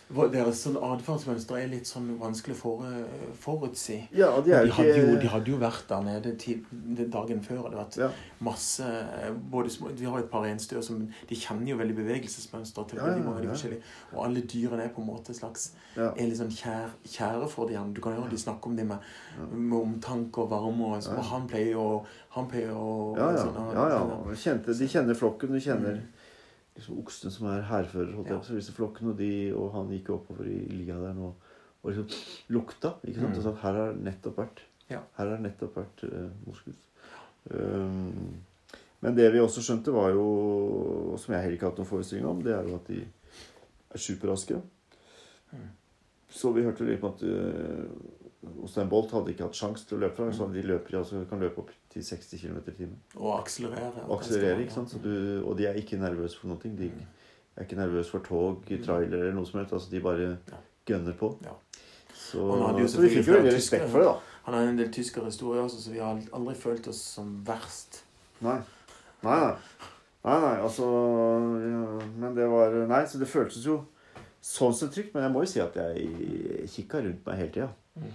[0.07, 2.91] Deres sånn atferdsmønster er litt sånn vanskelig å fore,
[3.43, 3.97] forutsi.
[4.15, 7.57] Ja, de De hadde hadde, jo, de hadde jo vært der nede dagen før.
[7.57, 8.09] Det hadde vært ja,
[8.47, 12.87] masse eh, både små, Vi har et par reinsdyr som De kjenner jo veldig bevegelsesmønster
[12.87, 13.83] til Ja, veldig mange av de forskjellige.
[14.15, 17.93] Og alle dyrene er på en måte slags er litt sånn kjær, kjære for dem.
[17.97, 18.99] Du kan høre de snakke om det med,
[19.51, 20.93] med omtanke og varme.
[20.95, 21.19] Og, så, Ja.
[21.19, 22.05] og han pleier jo
[22.37, 23.43] han pleier å Ja, ja.
[23.43, 24.35] sånn, ja.
[24.37, 25.51] Kjente, de kjenner flokken.
[25.53, 26.03] De kjenner Mm.
[26.77, 28.15] Liksom oksene som er hærfører.
[28.15, 28.41] holdt jeg Ja.
[28.41, 31.33] på si, disse flokkene, og, de, og han gikk oppover i lia der nå
[31.83, 32.09] og liksom
[32.55, 32.95] lukta.
[33.05, 33.33] ikke sant?
[33.33, 33.39] Mm.
[33.39, 34.61] Og sa at her har nettopp vært
[34.91, 35.01] Ja.
[35.17, 36.77] Her har nettopp vært uh, moskus.
[37.51, 38.37] Um,
[39.01, 42.27] men det vi også skjønte, var jo, som jeg heller ikke har hatt noen forestilling
[42.27, 43.01] om, det er jo at de
[43.91, 44.61] er superraske.
[45.53, 45.67] Mm.
[46.37, 50.03] Så vi hørte litt på at uh, Ostein Bolt hadde ikke hatt sjanse til å
[50.05, 50.29] løpe fra.
[50.37, 52.97] Så de løper, altså, kan løpe opp til 60 km i timen.
[53.17, 54.05] Og akselerere.
[54.07, 54.93] Og ikke sant?
[54.93, 56.61] Så du, og de er ikke nervøse for noe.
[56.77, 56.91] De
[57.57, 59.73] er ikke nervøse for tog, trailer eller noe som helst.
[59.79, 60.63] Altså, de bare Ja.
[60.87, 61.33] gønner på.
[61.45, 61.57] Ja.
[62.17, 62.45] Så,
[62.89, 64.37] så vi fikk jo litt veldig respekt for det, da.
[64.47, 68.05] Han har en del tyskere historier også, så vi har aldri følt oss som verst.
[68.45, 68.61] Nei.
[69.25, 69.53] Nei, nei.
[70.27, 70.87] Nei, nei, altså
[71.63, 71.83] ja,
[72.19, 73.77] Men det var Nei, så det føltes jo
[74.47, 75.13] sånn sett trygt.
[75.15, 77.69] Men jeg må jo si at jeg kikka rundt meg hele tida.
[77.99, 78.11] Mm.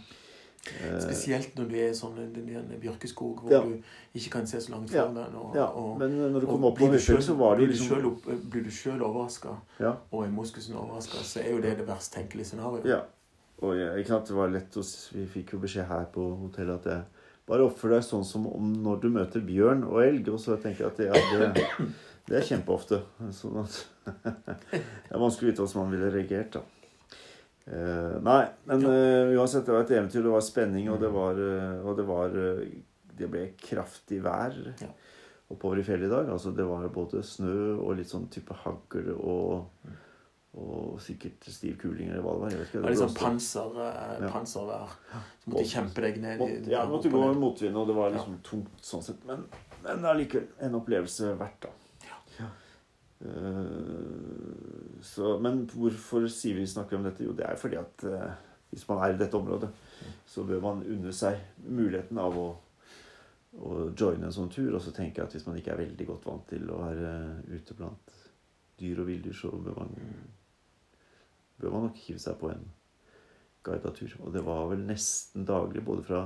[0.61, 3.61] Eh, Spesielt når du er sånn en, bjørkeskog hvor Ja.
[3.65, 3.79] du
[4.13, 5.07] ikke kan se så langt Ja.
[5.07, 5.35] den.
[5.35, 7.73] Og, ja, og, men når du kommer opp på høyfjellet, så var det blir du
[7.73, 7.89] liksom
[8.27, 9.95] selv Blir du sjøl overraska, Ja.
[10.11, 12.85] og er moskusen overraska, så er jo det det verst tenkelige scenarioet.
[12.85, 13.01] ja.
[13.63, 14.81] Og jeg, ikke sant, det var lett å
[15.13, 17.03] Vi fikk jo beskjed her på hotellet at jeg
[17.47, 20.29] bare oppfør deg sånn som om når du møter bjørn og elg.
[20.29, 21.65] Og så tenker jeg at ja, det,
[22.27, 23.01] det er kjempeofte.
[23.35, 23.79] Sånn at
[24.71, 24.81] Det
[25.11, 26.61] er vanskelig å vite hvordan man ville reagert, da.
[27.71, 30.23] Uh, nei, men uh, uansett, det var et eventyr.
[30.25, 34.89] Det var spenning, og det var, uh, og det, var det ble kraftig vær Ja.
[35.53, 36.29] oppover i fjellet i dag.
[36.33, 39.85] Altså, det var både snø og litt sånn type hagl og,
[40.57, 42.55] og sikkert stiv kuling eller hva det var.
[42.55, 42.79] Jeg vet ikke.
[42.79, 44.31] Det var litt sånn panser, Ja.
[44.33, 44.95] panservær.
[45.43, 46.41] Så måtte de kjempe deg ned.
[46.47, 49.21] i- ja, måtte gå i motvind, og det var liksom tungt sånn sett.
[49.29, 49.45] Men,
[49.83, 51.75] men allikevel en opplevelse verdt, da.
[53.25, 57.25] Eh, så, men hvorfor sier vi snakker om dette?
[57.25, 58.33] Jo, det er fordi at eh,
[58.71, 59.69] hvis man er i dette området,
[60.25, 62.49] så bør man unne seg muligheten av å,
[63.59, 64.71] å joine en sånn tur.
[64.73, 67.15] Og så tenker jeg at hvis man ikke er veldig godt vant til å være
[67.51, 68.19] ute blant
[68.81, 69.97] dyr og villdyr, så bør man,
[71.61, 72.63] bør man nok hive seg på en
[73.65, 74.15] guidet tur.
[74.23, 76.23] Og det var vel nesten daglig, både fra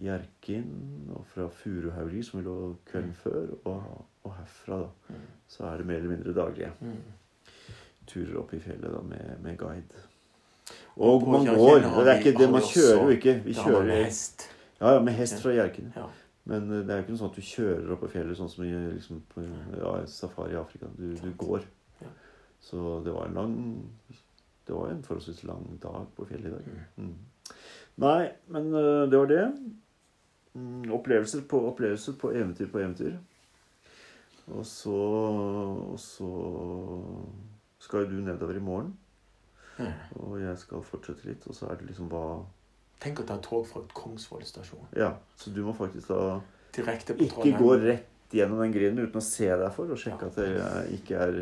[0.00, 2.54] Hjerkinn og fra Furuhaugli, som vi lå
[2.88, 4.88] kvelden før, og, og herfra, da.
[5.14, 5.26] Mm.
[5.48, 6.96] Så er det mer eller mindre daglige Mm.
[8.06, 10.00] turer opp i fjellet da, med, med guide.
[10.96, 11.78] Og Og man går.
[11.80, 13.34] Det er ikke det, man kjører jo ikke.
[13.44, 14.48] Vi kjører med hest.
[14.80, 15.92] ja, ja, med hest fra Hjerkinn.
[15.96, 16.06] Ja.
[16.44, 18.50] Men eh, det er jo ikke noe sånn at du kjører opp på fjellet sånn
[18.50, 19.44] som i liksom, på
[19.78, 20.88] ja, safari i Afrika.
[20.98, 21.62] Du, du går.
[22.02, 22.08] Ja.
[22.60, 23.54] Så det var en lang
[24.66, 26.82] Det var en forholdsvis lang dag på fjellet i dag.
[26.96, 27.14] Mm.
[28.02, 29.46] Nei, men eh, det var det.
[30.54, 33.14] Mm, opplevelser på opplevelser på eventyr på eventyr.
[34.52, 36.28] Og så Og så
[37.78, 38.92] skal du nedover i morgen.
[39.78, 39.92] Mm.
[40.20, 41.46] Og jeg skal fortsette litt.
[41.46, 42.42] Og så er det liksom hva
[43.02, 44.84] Tenk å ta tog fra Kongsvoll stasjon.
[44.94, 46.40] Ja, så du må faktisk da
[46.76, 50.22] Direkte på ikke gå rett gjennom den grinden uten å se deg for og sjekke
[50.22, 50.28] Ja.
[50.28, 51.40] at det ikke er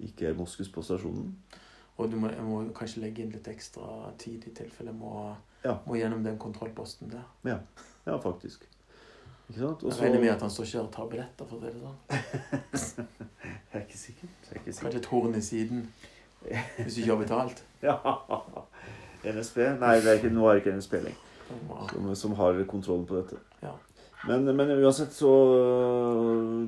[0.00, 1.34] ikke er moskus på stasjonen.
[1.98, 5.34] Og du må, jeg må kanskje legge inn litt ekstra tid i tilfelle jeg må,
[5.64, 5.74] Ja.
[5.86, 7.26] må gjennom den kontrollposten der.
[7.44, 7.58] Ja,
[8.22, 8.68] faktisk.
[9.48, 9.82] Ikke sant?
[9.82, 10.02] Også...
[10.02, 13.06] Jeg regner med at han står ikke og tar billetter, for å si det sånn.
[13.72, 14.28] Jeg er ikke sikker.
[14.28, 14.84] Jeg er ikke sikker.
[14.84, 15.84] Kanskje et horn i siden.
[16.78, 17.64] Hvis du ikke har betalt.
[17.88, 17.96] Ja.
[19.20, 19.58] NSB?
[19.80, 21.24] Nei, det er ikke, nå er det ikke NSB lenger.
[21.90, 23.40] Som, som har kontrollen på dette.
[23.62, 23.74] Ja.
[24.28, 25.30] Men, men uansett så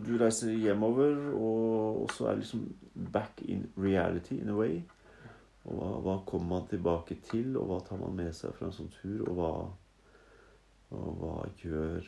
[0.04, 2.66] Du reiser hjemover, og, og så er det liksom
[3.12, 4.82] back in reality in a way.
[5.64, 8.76] Og hva, hva kommer man tilbake til, og hva tar man med seg fra en
[8.76, 9.52] sånn tur, og hva,
[10.92, 12.02] og hva gjør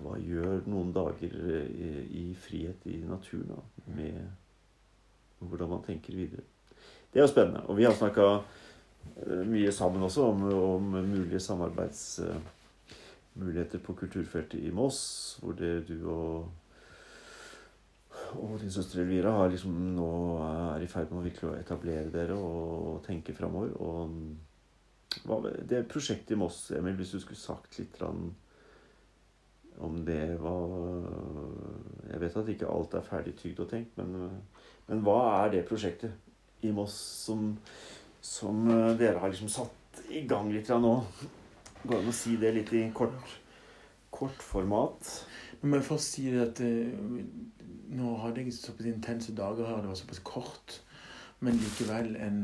[0.00, 1.30] Hva gjør noen dager i,
[2.22, 3.60] i frihet i naturen da,
[3.98, 4.16] med
[5.44, 6.40] hvordan man tenker videre.
[7.12, 7.68] Det er jo spennende.
[7.68, 8.40] Og vi har snakka
[9.44, 16.48] mye sammen også om, om mulige samarbeidsmuligheter på kulturfeltet i Moss, hvor det du og
[18.30, 20.10] og din søster Elvira har liksom nå
[20.44, 23.72] er i ferd med å virkelig etablere dere og tenke framover.
[23.82, 24.12] Og
[25.68, 30.54] det prosjektet i Moss, Emil, hvis du skulle sagt litt om det hva,
[32.10, 34.40] Jeg vet at ikke alt er ferdig tygd og tenkt, men,
[34.88, 37.54] men hva er det prosjektet i Moss som,
[38.20, 38.66] som
[38.98, 40.94] dere har liksom satt i gang litt nå?
[41.80, 43.36] Går det an å si det litt i kort,
[44.12, 45.14] kort format?
[45.60, 46.92] Men må jeg først si at eh,
[47.96, 50.76] nå hadde jeg såpass intense dager her, det var såpass kort,
[51.40, 52.40] men likevel en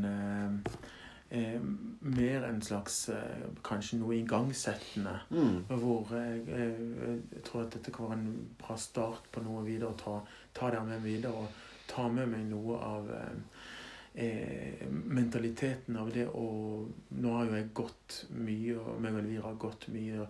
[1.30, 1.60] eh, eh,
[2.00, 5.18] Mer en slags eh, kanskje noe igangsettende.
[5.30, 5.64] Mm.
[5.68, 6.90] Hvor jeg, jeg,
[7.32, 9.94] jeg tror at dette kan være en bra start på noe videre.
[9.98, 10.20] Ta,
[10.54, 13.64] ta det med videre og ta med meg noe av eh,
[14.26, 16.28] eh, mentaliteten av det.
[16.28, 20.26] Og nå har jo jeg gått mye, og meg og Elvira har gått mye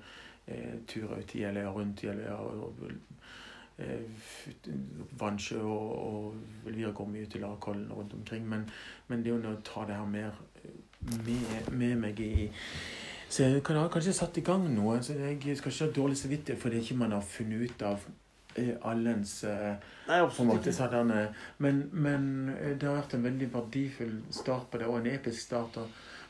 [0.47, 2.37] eh, turer ut i Jeløya, rundt Jeløya.
[2.41, 4.05] og, og eh,
[5.21, 8.49] Vannsjø og, og Elvira går mye til Larkollen og rundt omkring.
[8.49, 8.69] Men,
[9.09, 10.45] men det er å ta det her mer
[11.07, 12.49] med, med meg i
[13.29, 15.01] Så jeg kan ha kanskje satt i gang noe.
[15.03, 18.05] så Jeg skal ikke ha dårlig samvittighet fordi ikke man har funnet ut av
[18.57, 19.75] eh, allens eh,
[20.09, 20.73] Nei, måte
[21.59, 25.41] men, men eh, det har vært en veldig verdifull start på det, og en episk
[25.41, 25.81] start.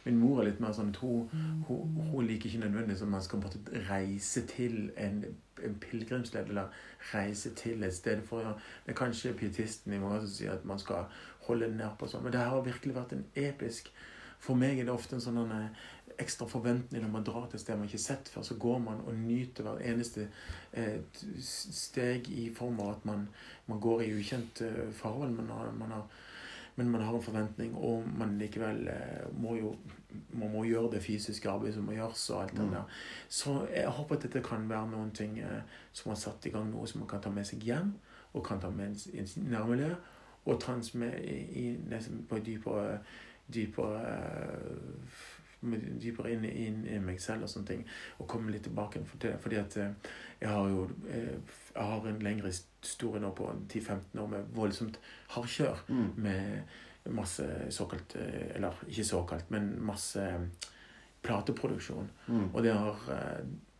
[0.06, 1.28] Min mor er litt mer sånn at hun,
[1.66, 5.24] hun, hun liker ikke nødvendigvis at man skal bare reise til en,
[5.66, 6.70] en pilegrimsled, eller
[7.12, 8.22] reise til et sted.
[8.24, 11.10] for Det er kanskje pietisten i morgen som sier at man skal
[11.48, 13.90] holde den nær på sånn, men det har virkelig vært en episk
[14.40, 15.52] For meg er det ofte en sånn
[16.18, 18.42] ekstra forventning når man drar til et sted man ikke har sett før.
[18.46, 20.28] Så går man og nyter hver eneste
[20.72, 21.02] eh,
[21.42, 23.28] steg i form av at man,
[23.66, 25.36] man går i ukjent farvel forhold.
[25.36, 26.06] Man har, man har,
[26.76, 29.76] men man har en forventning, og man likevel eh, må jo
[30.32, 32.30] man må gjøre det fysiske arbeidet som må gjøres.
[32.30, 32.70] og alt det Mm.
[32.70, 32.82] der.
[33.28, 36.70] Så jeg håper at dette kan være noen ting eh, som har satt i gang
[36.70, 37.94] noe som man kan ta med seg hjem,
[38.34, 39.94] og kan ta med i nærmiljø,
[40.46, 41.76] og ta med i, i,
[42.28, 42.98] på et dypere,
[43.52, 45.24] dypere eh,
[45.98, 47.84] dypere inn, inn i meg selv og sånne ting.
[48.20, 49.36] Og komme litt tilbake til det.
[49.42, 51.38] Fordi at eh, jeg har jo eh,
[51.74, 54.98] jeg har en lengre historie nå på 10-15 år med voldsomt
[55.34, 56.10] hardkjør Mm.
[56.16, 60.22] med masse såkalt Eller ikke såkalt, men masse
[61.22, 62.10] plateproduksjon.
[62.28, 62.48] Mm.
[62.54, 62.96] Og det har,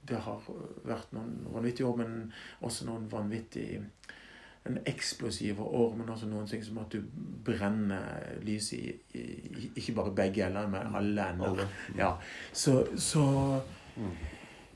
[0.09, 0.43] det har
[0.85, 3.81] vært noen vanvittige år, men også noen vanvittig
[4.67, 7.03] en eksplosive år, men også noen ting som at du
[7.45, 11.67] brenner lys i, i Ikke bare begge ender, men alle ender.
[11.99, 12.15] Ja.
[12.53, 13.27] Så, så,
[13.97, 14.11] Mm.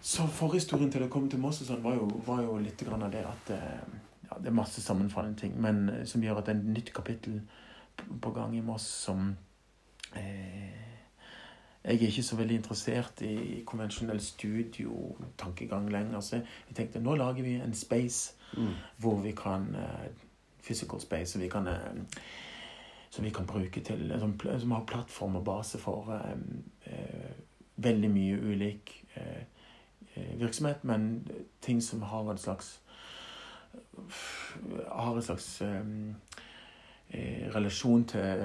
[0.01, 3.03] så forhistorien til å komme til Moss og sånn var jo, var jo litt grann
[3.05, 3.83] av det at eh,
[4.31, 6.93] ja, Det er masse sammenfallende ting, men eh, som gjør at det er et nytt
[6.97, 7.41] kapittel
[8.23, 9.37] på gang i Moss som
[10.17, 10.73] eh,
[11.85, 16.21] Jeg er ikke så veldig interessert i konvensjonell studiotankegang lenger.
[16.21, 18.75] Så jeg tenkte nå lager vi en space Mm.
[18.97, 20.11] hvor vi kan eh,
[20.63, 22.03] Physical space som vi kan eh,
[23.11, 27.31] som vi kan bruke til som, som har plattform og base for eh,
[27.77, 28.97] veldig mye ulik
[30.17, 31.29] virksomhet, men
[31.63, 32.81] ting som har en slags
[34.89, 36.15] har en slags um,
[37.55, 38.43] relasjon til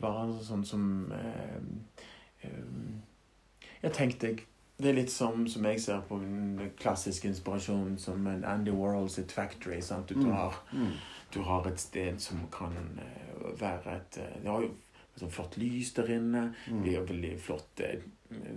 [0.00, 2.52] hverandre, sånn som eh,
[3.82, 4.46] Jeg tenkte jeg
[4.78, 9.08] det er litt som, som jeg ser på den klassiske inspirasjonen som en Andy Warhol
[9.10, 9.80] sitt Factory.
[9.80, 10.08] Sant?
[10.08, 10.32] Du, Mm.
[10.32, 10.92] har, Mm.
[11.34, 14.74] du har et sted som kan eh, være et eh, Det har jo
[15.16, 16.54] sånn flott lys der inne.
[16.68, 16.82] Mm.
[16.84, 18.00] Det er veldig flott eh,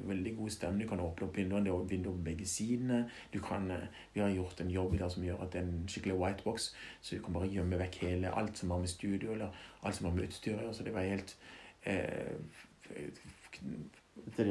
[0.06, 0.82] Veldig god stemning.
[0.88, 1.64] Du kan åpne opp vinduene.
[1.66, 3.04] Det er vinduer på begge sidene.
[3.32, 3.68] Du kan,
[4.16, 6.74] vi har gjort en jobb der som gjør at det er en skikkelig white box.
[7.02, 9.50] så du kan bare gjemme vekk hele alt som har med studio eller
[9.84, 10.74] alt som har med utstyr å gjøre.
[10.74, 11.36] Så det var helt
[11.86, 12.34] eh,
[12.96, 13.22] Et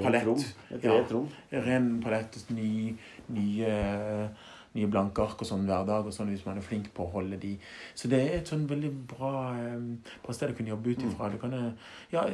[0.03, 0.25] Palett.
[0.25, 0.39] rom.
[0.75, 0.91] Et Ja.
[1.53, 2.97] ren palett, ny,
[3.29, 4.31] nye
[4.75, 7.13] nye blanke ark og sånn hver dag, og sånn hvis man er flink på å
[7.17, 7.55] holde de.
[7.97, 11.31] Så det er et sånn veldig bra, eh, bra sted å kunne jobbe ut ifra.
[11.33, 12.27] Du kan eh, ja,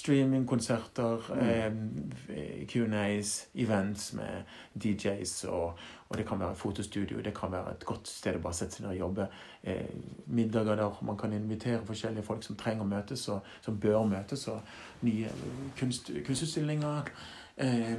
[0.00, 7.22] streamingkonserter, eh, Q&As, events med DJs, og, og, det kan være fotostudio.
[7.22, 9.28] Det kan være et godt sted å bare sette seg ned og jobbe.
[9.62, 9.90] Eh,
[10.26, 14.48] middager der man kan invitere forskjellige folk som trenger å møtes, og som bør møtes,
[14.48, 15.30] og nye
[15.78, 17.12] kunst, kunstutstillinger.
[17.60, 17.96] Eh,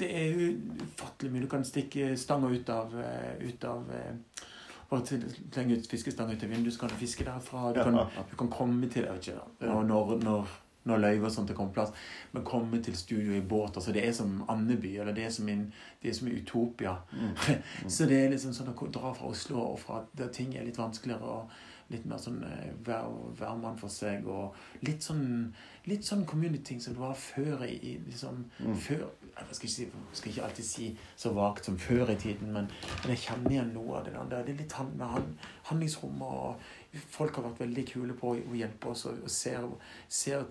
[0.00, 0.38] det er
[0.80, 1.44] ufattelig mye.
[1.44, 4.46] Du kan stikke stanga ut av, eh, ut av eh,
[4.90, 5.20] bare
[5.52, 7.72] slenge ut fiskestanga ut av vinduet, så kan du fiske derfra.
[7.72, 10.50] Du kan, du kan komme til ikke, når, når,
[10.88, 11.92] når løyver og sånt er kommet plass,
[12.32, 13.76] men komme til studio i båt.
[13.76, 16.96] altså Det er som Andeby, eller det er som, en, det er som Utopia.
[17.12, 17.34] Mm.
[17.80, 17.90] Mm.
[17.90, 20.78] så det er liksom sånn å dra fra Oslo og fra der ting er litt
[20.78, 21.22] vanskeligere.
[21.24, 21.50] og
[21.90, 22.38] litt mer sånn
[22.86, 24.54] hver, hver mann for seg, og
[24.86, 25.50] litt sånn
[25.90, 28.76] litt sånn community som det var før i liksom, mm.
[28.84, 29.88] før, Jeg skal ikke, si,
[30.18, 32.68] skal ikke, alltid si så vagt som før i tiden, men,
[33.02, 34.44] men jeg kjenner igjen noe av det der.
[34.46, 35.16] Det er litt med
[35.70, 39.66] handlingsrom, og folk har vært veldig kule på å hjelpe oss og, og ser,
[40.08, 40.46] ser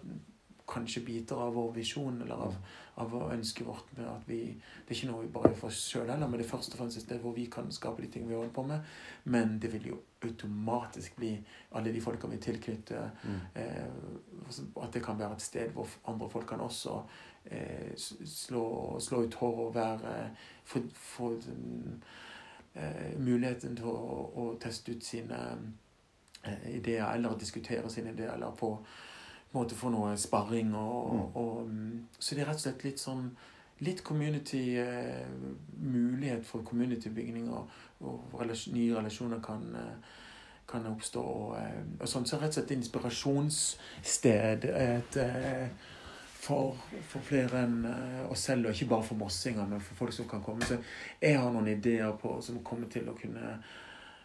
[0.70, 2.56] kanskje biter av vår visjon eller av,
[3.02, 3.92] av ønsket vårt.
[3.98, 4.42] med at vi,
[4.86, 7.00] Det er ikke noe vi bare oss sjøl heller, men det er først og fremst
[7.00, 8.94] et sted hvor vi kan skape de ting vi holder på med.
[9.24, 11.32] Men det vil jo automatisk bli
[11.78, 13.10] alle de folka vi tilknytter.
[13.24, 13.40] Mm.
[13.56, 17.02] Eh, at det kan være et sted hvor andre folk kan også
[17.46, 20.16] eh, slå, slå, ut hår og være
[20.70, 21.32] Få, få
[22.76, 25.40] eh, muligheten til å, å, teste ut sine
[26.44, 28.76] eh, ideer, eller diskutere sine ideer, eller på
[29.54, 30.76] måte få noe sparring.
[30.76, 31.36] Og, mm.
[31.36, 33.32] og, mm, så det er rett og slett litt sånn
[33.80, 35.28] litt community eh,
[35.80, 37.70] Mulighet for communitybygning og,
[38.04, 40.18] og relasjon, nye relasjoner kan, eh,
[40.68, 41.22] kan oppstå.
[41.22, 41.56] Og,
[42.00, 42.28] og sånn.
[42.28, 44.68] Så rett og slett inspirasjonssted.
[44.70, 45.96] Et, eh,
[46.40, 50.16] for, for, flere enn eh, oss selv, og ikke bare for mossinger, men for folk
[50.16, 50.68] som kan komme.
[50.68, 50.80] Så
[51.22, 53.58] jeg har noen ideer på, som kommer til å kunne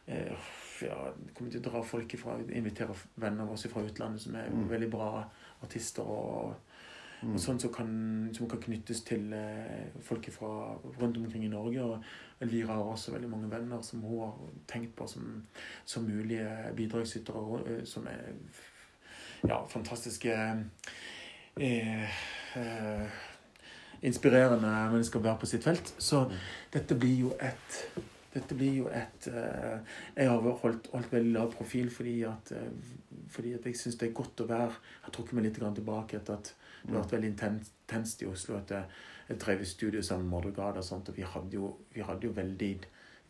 [0.06, 0.98] eh, ja,
[1.34, 4.68] kommer til å dra folk ifra, invitere venner av oss fra utlandet som er mm.
[4.70, 5.10] veldig bra
[5.64, 6.06] artister.
[6.06, 6.54] og,
[7.24, 7.90] og sånn som kan,
[8.36, 11.82] som kan, knyttes til eh, folk fra rundt omkring i Norge.
[11.82, 14.38] Og Elvira har også veldig mange venner som hun har
[14.70, 15.42] tenkt på som,
[15.88, 18.34] som mulige bidragsytere, eh, som er
[19.48, 20.36] ja, fantastiske
[21.60, 22.08] eh,
[22.56, 23.22] eh,
[24.04, 25.94] Inspirerende mennesker å være på sitt felt.
[26.02, 26.34] Så mm.
[26.74, 27.78] dette blir jo et
[28.34, 29.78] dette blir jo et uh,
[30.16, 34.08] Jeg har holdt, holdt, veldig lav profil fordi at, uh, fordi at jeg syns det
[34.08, 36.50] er godt å være Jeg har trukket meg litt tilbake etter at
[36.84, 38.58] det har vært veldig intenst i Oslo.
[38.58, 41.70] at Jeg, jeg drev i studio sammen med Mordregard og sånt, og vi hadde jo,
[41.94, 42.74] vi hadde jo veldig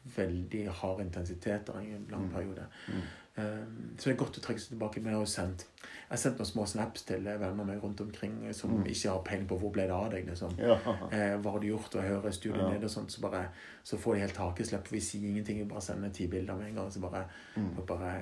[0.04, 2.32] veldig hard intensitet i en lang mm.
[2.32, 2.66] periode.
[2.88, 3.04] Mm.
[3.36, 5.00] Um, så det er godt å trekke seg tilbake.
[5.02, 5.66] Men jeg har sendt
[6.14, 8.84] jeg noen små snaps til venner meg rundt omkring som mm.
[8.92, 10.28] ikke har peiling på hvor ble det av deg.
[10.28, 10.54] Liksom.
[10.60, 10.76] Ja.
[11.08, 11.96] Eh, hva har du gjort?
[11.96, 12.68] Og hører studiet ja.
[12.70, 13.48] nede og sånt, så, bare,
[13.82, 14.92] så får de helt hakeslepp.
[14.92, 16.92] Vi sier ingenting, vi bare sender ti bilder med en gang.
[16.94, 17.24] Så, bare,
[17.56, 17.74] mm.
[17.88, 18.14] bare,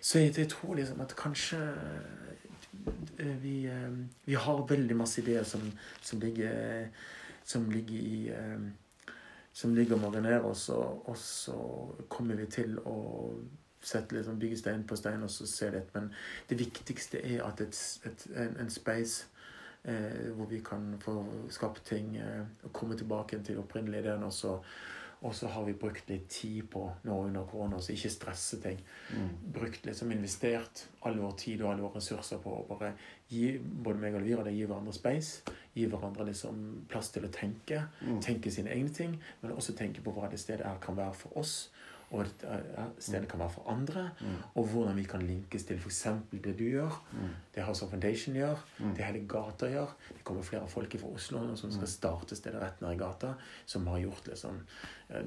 [0.00, 1.62] så jeg, jeg, tror liksom at kanskje
[3.18, 5.64] eh, vi, eh, vi har veldig masse ideer som,
[6.00, 6.86] som ligger,
[7.44, 8.18] som ligger i
[9.56, 11.54] som ligger og marinerer oss, og, og så
[12.12, 12.98] kommer vi til å
[13.86, 15.84] sette liksom, bygge stein på stein og så se det.
[15.94, 16.10] Men
[16.50, 19.26] det viktigste er at et, et, en, en space
[19.84, 21.20] eh, hvor vi kan få
[21.50, 24.22] skapt ting eh, og komme tilbake til opprinnelig ideen.
[24.26, 24.58] Og så,
[25.20, 28.82] og så har vi brukt litt tid på nå under korona, så ikke stresse ting.
[29.14, 29.30] Mm.
[29.54, 32.92] Brukt liksom investert all vår tid og alle våre ressurser på å bare
[33.30, 35.54] gi både meg og Elvira det gi hverandre space.
[35.76, 37.86] Gi hverandre liksom plass til å tenke.
[38.02, 38.20] Mm.
[38.24, 41.38] Tenke sine egne ting, men også tenke på hva det stedet her kan være for
[41.38, 41.58] oss
[42.10, 42.44] og at
[42.98, 44.26] stedet kan være for andre, mm.
[44.54, 46.06] og hvordan vi kan linkes til f.eks.
[46.32, 47.32] det du gjør, mm.
[47.54, 48.92] det House of Foundation gjør, mm.
[48.94, 49.96] det hele gata gjør.
[50.08, 51.94] Det kommer flere folk fra Oslo som skal mm.
[51.94, 53.32] starte stedet rett nær i gata,
[53.66, 54.60] som har gjort liksom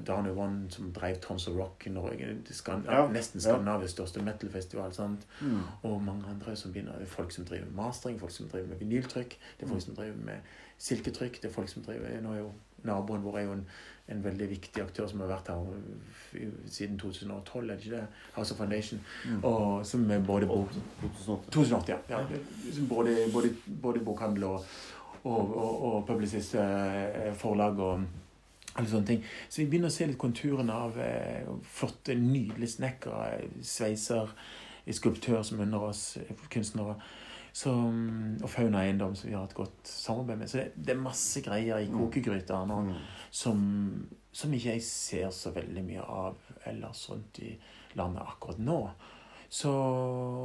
[0.06, 3.04] Daniel One, som drev Tons of Rock i Norge, Skan ja.
[3.12, 4.96] nesten Skandinavias største metal-festival,
[5.40, 5.60] mm.
[5.82, 6.96] og mange andre som begynner.
[7.00, 9.86] Er folk som driver mastering, folk som driver med vinyltrykk, det er folk mm.
[9.86, 12.52] som driver med silketrykk, det er folk som driver Nå er jo
[12.88, 13.66] naboen vår er jo en
[14.10, 15.66] en veldig viktig aktør som har vært her
[16.70, 18.06] siden 2012, er det ikke det?
[18.34, 19.02] House of Foundation.
[19.26, 19.44] Mm.
[19.44, 20.72] Og som er både bok...
[21.26, 21.98] 2008, ja.
[22.10, 22.40] ja.
[22.88, 24.64] Både, både, både bokhandel og,
[25.24, 28.04] og, og, og publisist, eh, forlag og
[28.76, 29.24] alle sånne ting.
[29.48, 34.34] Så vi begynner å se litt konturene av eh, flotte, nydelige snekkere, sveiser,
[34.90, 36.04] skulptør som unner oss,
[36.50, 36.96] kunstnere.
[37.52, 40.50] Som, og Fauna Eiendom, som vi har et godt samarbeid med.
[40.50, 41.96] Så det, det er masse greier i mm.
[41.98, 42.92] kokegryta nå mm.
[43.42, 43.62] som,
[44.32, 47.54] som ikke jeg ser så veldig mye av ellers rundt i
[47.98, 48.78] landet akkurat nå.
[49.50, 49.70] Så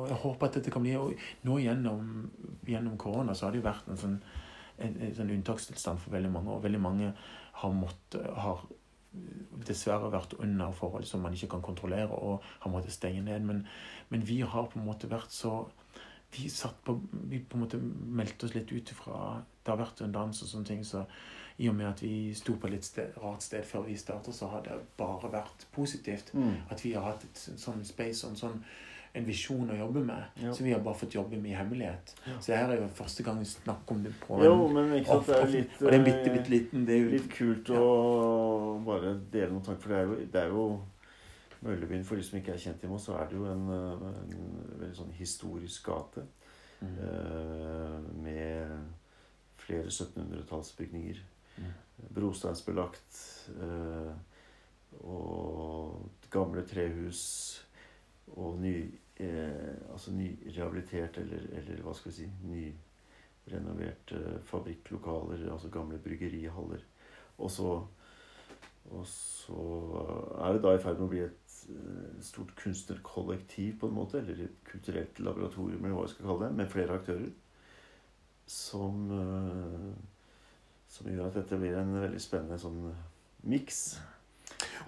[0.10, 1.12] jeg håper at dette kan bli Og
[1.46, 2.08] nå gjennom,
[2.66, 4.16] gjennom korona så har det jo vært en sånn,
[4.82, 7.12] en, en sånn unntakstilstand for veldig mange, og veldig mange
[7.62, 8.66] har måttet har
[9.66, 13.46] dessverre vært under forhold som man ikke kan kontrollere, og har måttet stenge ned.
[13.48, 13.62] Men,
[14.10, 15.62] men vi har på en måte vært så
[16.36, 16.98] Vi satt på
[17.30, 20.50] Vi på en måte meldte oss litt ut ifra Det har vært en dans og
[20.52, 21.06] sånne ting, så
[21.58, 24.36] i og med at vi sto på et litt sted, rart sted før vi startet,
[24.36, 26.34] så har det bare vært positivt.
[26.36, 26.58] Mm.
[26.70, 28.58] At vi har hatt et sånn space og en sånn
[29.16, 30.24] en visjon å jobbe med.
[30.44, 30.54] Ja.
[30.54, 32.12] Så vi har bare fått jobbe med i hemmelighet.
[32.26, 32.36] Ja.
[32.44, 35.30] Så her er jo første gang vi snakker om det på Jo, men ikke sant,
[35.30, 37.72] det er litt Og det er en bitte, bitte liten det er jo, Litt kult
[37.72, 37.86] å
[38.86, 40.66] bare dele noen tanker, for det er jo, det er jo
[41.62, 44.08] Møllebyen, for de som ikke er kjent i Moss, så er det jo en, eh,
[44.36, 46.26] en veldig sånn historisk gate
[46.82, 46.98] Mm.
[47.00, 48.86] eh, med
[49.58, 51.22] flere 1700-tallsbygninger.
[51.58, 51.64] Mm.
[52.16, 53.20] Brosteinsbelagt
[53.62, 54.14] eh,
[55.00, 57.22] og gamle trehus
[58.36, 62.28] og ny eh, Altså nyrehabilitert, eller, eller hva skal vi si
[63.48, 66.84] Nyrenoverte fabrikklokaler, altså gamle bryggerihaller.
[67.38, 67.86] Og så
[68.92, 69.62] og så
[70.46, 71.45] er det da i ferd med å bli et
[72.22, 76.58] stort kunstnerkollektiv, på en måte, eller et kulturelt laboratorium, eller hva jeg skal kalle det,
[76.60, 77.30] med flere aktører.
[78.46, 79.94] Som, eh,
[80.88, 82.84] som gjør at dette blir en veldig spennende sånn
[83.50, 83.98] miks.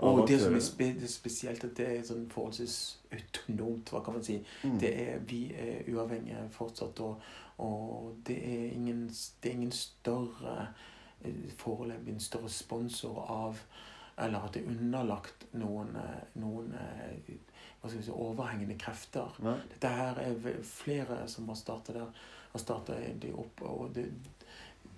[0.05, 2.77] Og det som er, spe, spesielt, at det er sånn forholdsvis
[3.17, 4.37] autonomt, hva kan man si.
[4.61, 4.77] Mm.
[4.81, 7.21] Det er, vi er uavhengige fortsatt, og,
[7.65, 10.57] og det, er ingen, det er ingen større
[11.25, 13.63] eh, foreløpig en større sponsor av
[14.17, 17.35] Eller at det er underlagt noen, eh, noen eh,
[17.91, 19.35] si, overhengende krefter.
[19.45, 19.57] Nei.
[19.75, 22.25] Dette her er flere som har startet der.
[22.51, 24.07] Har starta de opp, og det,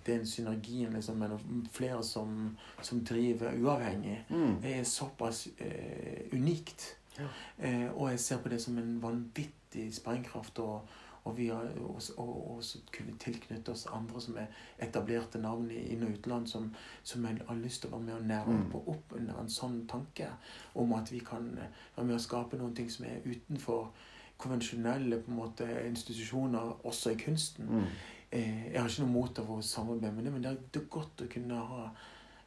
[0.06, 4.22] det er en synergien liksom, mellom flere som, som driver uavhengig.
[4.30, 4.60] Mm.
[4.64, 6.96] Det er såpass eh, unikt.
[7.18, 7.28] Ja.
[7.58, 10.60] Eh, og jeg ser på det som en vanvittig sprengkraft.
[10.64, 10.88] Og,
[11.30, 14.48] og vi har også, og, også kunne tilknytte oss andre som er
[14.82, 16.70] etablerte navn i inn- og utland, som,
[17.04, 18.76] som har lyst til å være med og nære Mm.
[18.76, 20.28] opp, under en sånn tanke
[20.76, 21.52] om at vi kan
[21.96, 23.92] være med å skape noen ting som er utenfor
[24.40, 27.68] konvensjonelle på en måte, institusjoner, også i kunsten.
[27.70, 27.86] Mm.
[28.32, 30.82] Eh, jeg har ikke noe mot av å samarbeide med det, men det er, det
[30.82, 31.90] er godt å kunne ha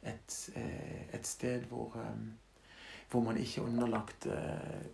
[0.03, 2.67] et, eh, et sted hvor, eh,
[3.11, 4.87] hvor man ikke er underlagt eh,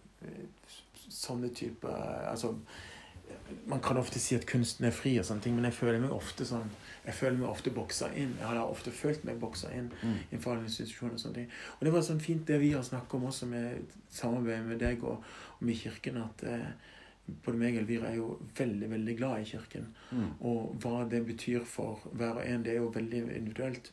[1.09, 1.93] sånne typer
[2.29, 2.53] Altså,
[3.67, 6.11] man kan ofte si at kunsten er fri, og sånne ting, men jeg føler meg
[6.15, 6.69] ofte sånn
[7.05, 8.35] jeg føler meg ofte boksa inn.
[8.37, 10.17] Jeg har ofte følt meg boksa inn Mm.
[10.31, 11.13] innenfor alle institusjoner.
[11.13, 11.47] Og sånne ting.
[11.79, 13.79] Og det var sånn fint det vi har snakket om også med
[14.11, 15.23] samarbeidet med deg og,
[15.59, 16.67] og med Kirken, at eh,
[17.45, 18.27] både meg og Elvira er jo
[18.57, 19.87] veldig, veldig glad i Kirken.
[20.11, 20.27] Mm.
[20.41, 23.91] Og hva det betyr for hver og en, det er jo veldig individuelt.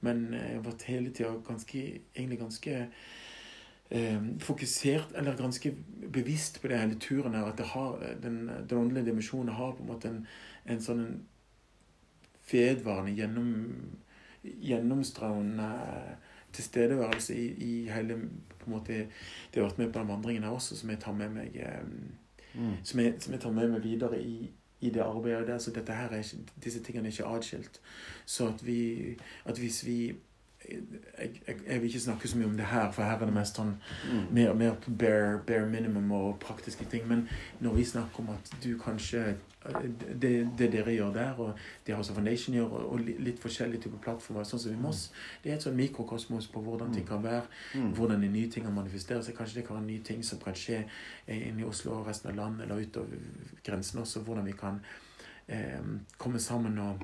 [0.00, 1.84] Men jeg har vært hele tida ganske,
[2.16, 2.88] egentlig ganske eh,
[4.42, 5.74] fokusert, eller ganske
[6.12, 9.82] bevisst på det hele turen her, at det har, den, den åndelige dimensjonen har på
[9.82, 10.26] en måte en,
[10.66, 11.16] en sånn en
[12.50, 13.50] vedvarende, gjennom,
[14.42, 15.70] gjennomstrømmende
[16.52, 18.16] tilstedeværelse i, i hele
[18.58, 19.06] på en måte,
[19.50, 21.82] Det har vært med på den vandringen her også, som jeg tar med meg eh,
[22.56, 22.76] Mm.
[22.84, 25.58] som jeg, som jeg tar med meg videre i, i det arbeidet der.
[25.58, 26.22] Så dette her er
[26.64, 27.80] disse tingene er ikke atskilt.
[28.24, 30.14] Så at vi at hvis vi
[30.68, 33.34] jeg, jeg, jeg vil ikke snakke så mye om det her, for her er det
[33.34, 33.74] mest sånn
[34.12, 34.26] Mm.
[34.34, 37.08] mer, mer på bare, bare minimum og praktiske ting.
[37.08, 37.28] Men
[37.60, 39.34] når vi snakker om at du kanskje
[40.20, 41.54] Det, det dere gjør der, og
[41.86, 45.12] det House of Foundation gjør, og og litt forskjellige typer plattformer, sånn som i Moss,
[45.42, 47.42] det er et sånn mikrokosmos på hvordan ting kan være
[47.74, 47.90] Mm.
[47.96, 49.34] hvordan de nye tingene manifesterer seg.
[49.34, 50.84] Kanskje det kan være nye ting som kan skje
[51.28, 53.18] inne i Oslo og resten av landet, eller utover
[53.64, 54.20] grensen også.
[54.22, 54.80] Hvordan vi kan
[55.48, 55.82] eh,
[56.18, 57.02] komme sammen og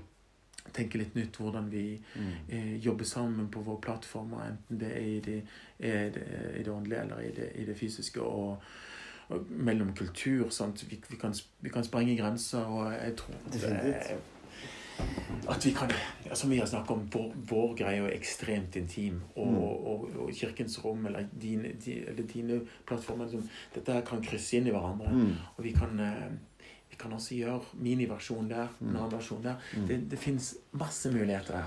[0.73, 1.37] tenke litt nytt.
[1.37, 2.23] Hvordan vi Mm.
[2.49, 5.43] eh, jobber sammen på våre plattformer, enten det er i det,
[5.81, 6.27] er det,
[6.61, 8.21] i det åndelige eller i det, i det fysiske.
[8.23, 8.59] og
[9.29, 10.51] og mellom kultur.
[10.51, 10.91] Sant?
[10.91, 14.17] Vi, vi, kan, vi kan sprenge grenser, og jeg tror at, eh,
[15.49, 15.91] at vi kan
[16.35, 19.23] Som vi har snakket om, vår, vår greie er ekstremt intim.
[19.37, 19.57] Og, Mm.
[19.57, 21.73] og, og Kirkens rom eller dine,
[22.35, 25.13] dine plattformer liksom, Dette her kan krysse inn i hverandre.
[25.13, 25.33] Mm.
[25.57, 26.31] Og vi kan, eh,
[27.03, 29.43] kan også gjøre miniversjon der, en Mm.
[29.43, 29.57] der.
[29.77, 29.87] Mm.
[29.89, 31.65] Det, det fins masse muligheter.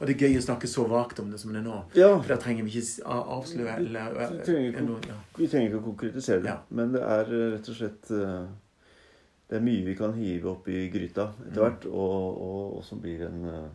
[0.00, 1.82] Og det er gøy å snakke så vagt om det som det er nå.
[1.94, 5.14] Ja, For da trenger vi ikke avsløre eller Vi trenger ikke- ja.
[5.38, 6.58] vi trenger ikke å konkretisere det, Ja.
[6.70, 8.08] men det er rett og slett
[9.50, 11.64] Det er mye vi kan hive opp i gryta etter Mm.
[11.64, 13.70] hvert, og, og, og som blir en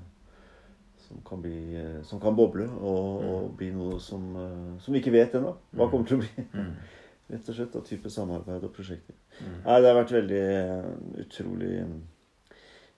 [1.08, 3.30] som kan, bli, som kan boble og, Mm.
[3.30, 5.92] og bli noe som, som vi ikke vet ennå hva Mm.
[5.92, 6.46] kommer til å bli.
[6.54, 6.76] Mm.
[7.34, 9.16] Rett og slett av type samarbeid og prosjekter.
[9.40, 9.54] Mm.
[9.66, 10.90] Nei, det har vært veldig eh,
[11.24, 11.96] utrolig eh,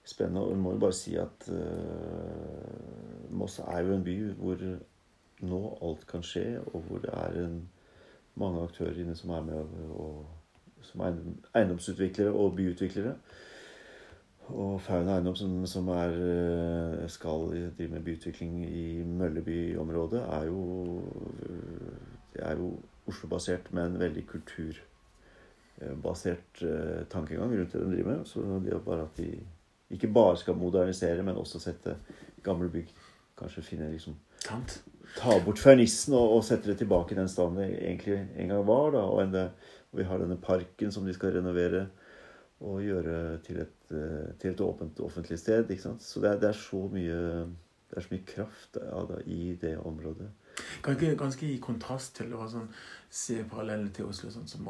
[0.04, 0.44] spennende.
[0.44, 4.66] Og vi må jo bare si at uh, Moss er jo en by hvor
[5.46, 7.58] nå alt kan skje, og hvor det er en,
[8.36, 10.26] mange aktører inne som er med og,
[10.84, 11.20] som er
[11.56, 13.16] eiendomsutviklere og byutviklere.
[14.46, 16.18] Og Fauna Eiendom, som, som er,
[17.10, 21.02] skal drive med byutvikling i Mølleby-området, er jo
[22.34, 22.76] Det er jo
[23.10, 28.22] Oslo-basert, men veldig kulturbasert eh, tankegang rundt det de driver med.
[28.30, 29.30] Så det er bare at de
[29.96, 31.92] ikke bare skal modernisere, men også sette
[32.46, 32.90] gamle bygg
[33.36, 34.72] Kanskje finne liksom Tant.
[35.18, 38.68] Ta bort fernissen og, og sette det tilbake i den standen det egentlig en gang
[38.68, 38.92] var.
[38.94, 39.36] da, og, en,
[39.92, 41.82] og vi har denne parken som de skal renovere
[42.64, 45.70] og gjøre til et, eh, til et åpent offentlig sted.
[45.70, 46.04] ikke sant?
[46.04, 47.20] Så det er, det er, så, mye,
[47.90, 50.30] det er så mye kraft ja, da, i det området.
[50.86, 52.68] Ganske, ganske i kontrast til å sånn,
[53.10, 54.68] se parallellen til Oslo, sånn som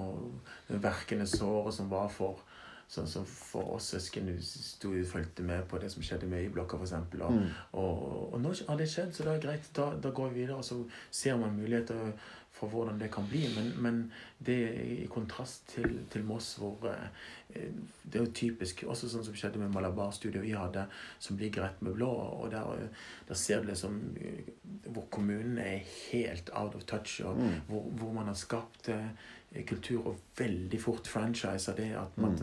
[0.68, 2.44] verkende såret som var for
[2.86, 6.78] Sånn som for oss søsken sto og fulgte med på det som skjedde med Y-blokka,
[6.78, 6.92] f.eks.
[7.18, 7.48] Og, mm.
[7.82, 9.70] og, og, nå har det skjedd, så det er greit.
[9.74, 10.78] Da, da går vi videre, og så
[11.10, 12.14] ser man muligheter
[12.56, 13.44] for hvordan det kan bli.
[13.56, 13.98] Men, men
[14.46, 17.10] det er i kontrast til, til Moss, hvor eh,
[18.04, 20.86] det er jo typisk Også sånn som skjedde med Malabar-studioet vi hadde,
[21.20, 22.10] som ligger rett med blå.
[22.10, 22.88] og Der,
[23.28, 24.54] der ser du liksom eh,
[24.86, 27.56] hvor kommunen er helt out of touch, og mm.
[27.68, 29.10] hvor, hvor, man har skapt eh,
[29.64, 31.92] kultur og veldig fort franchiser det.
[31.96, 32.38] at man, mm.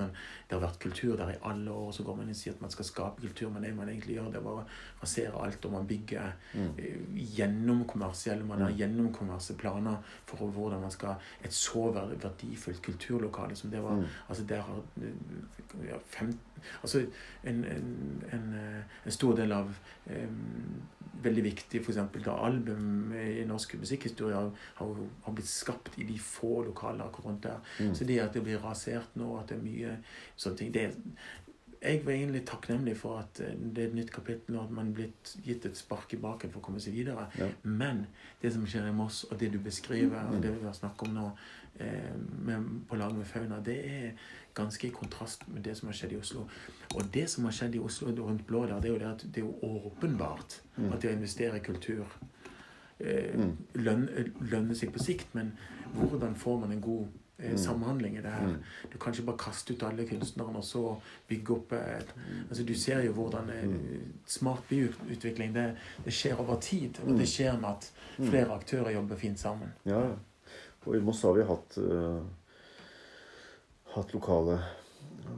[0.49, 2.63] Det har vært kultur der i alle år, så går man inn og sier at
[2.65, 5.65] man skal skape kultur, men det man egentlig gjør, det er bare å rasere alt,
[5.65, 6.71] og man bygger mm.
[6.79, 8.79] uh, gjennomkommersielle man har mm.
[8.81, 13.99] gjennomkommersielle planer for hvordan man skal Et så verdifullt kulturlokale som det var.
[13.99, 14.05] Mm.
[14.29, 14.83] altså der har
[15.89, 16.33] ja, fem,
[16.83, 17.05] altså
[17.45, 17.93] en, en,
[18.33, 19.71] en, eh, en, stor del av
[20.07, 20.83] um,
[21.23, 21.99] Veldig viktig f.eks.
[22.25, 24.49] da album i norsk musikkhistorie har,
[24.81, 27.61] har, blitt skapt i de få akkurat rundt der.
[27.79, 27.93] Mm.
[27.95, 29.93] Så det at det blir rasert nå, at det er mye
[30.35, 30.89] sånne ting det,
[31.83, 34.93] Jeg var egentlig takknemlig for at eh, det er et nytt kapittel, og at man
[34.93, 37.27] er blitt gitt et spark i baken for å komme seg videre.
[37.39, 37.49] Ja.
[37.63, 38.05] Men
[38.43, 41.17] det som skjer i Moss, og det du beskriver, og det vi har snakket om
[41.17, 41.27] nå
[41.83, 42.15] eh,
[42.47, 46.15] med, på lag med Fauna, det er ganske i kontrast med det som har skjedd
[46.15, 46.45] i Oslo.
[46.95, 49.27] Og det som har skjedd i Oslo rundt Blå der, det er jo det at
[49.27, 50.93] det er jo åpenbart mm.
[50.93, 52.05] at det å investere i kultur
[53.01, 53.57] eh, mm.
[53.81, 55.35] lønner, lønner seg på sikt.
[55.35, 55.55] Men
[55.97, 57.59] hvordan får man en god eh, mm.
[57.59, 58.57] samhandling i det her?
[58.93, 60.85] Du kan ikke bare kaste ut alle kunstnerne og så
[61.29, 62.13] bygge opp et
[62.49, 63.79] altså Du ser jo hvordan eh,
[64.27, 65.69] smart byutvikling det,
[66.05, 67.01] det, skjer over tid.
[67.07, 69.75] Og det skjer med at flere aktører jobber fint sammen.
[69.85, 70.05] Ja,
[70.85, 72.23] og i Moss har vi hatt uh
[73.93, 74.59] hatt lokale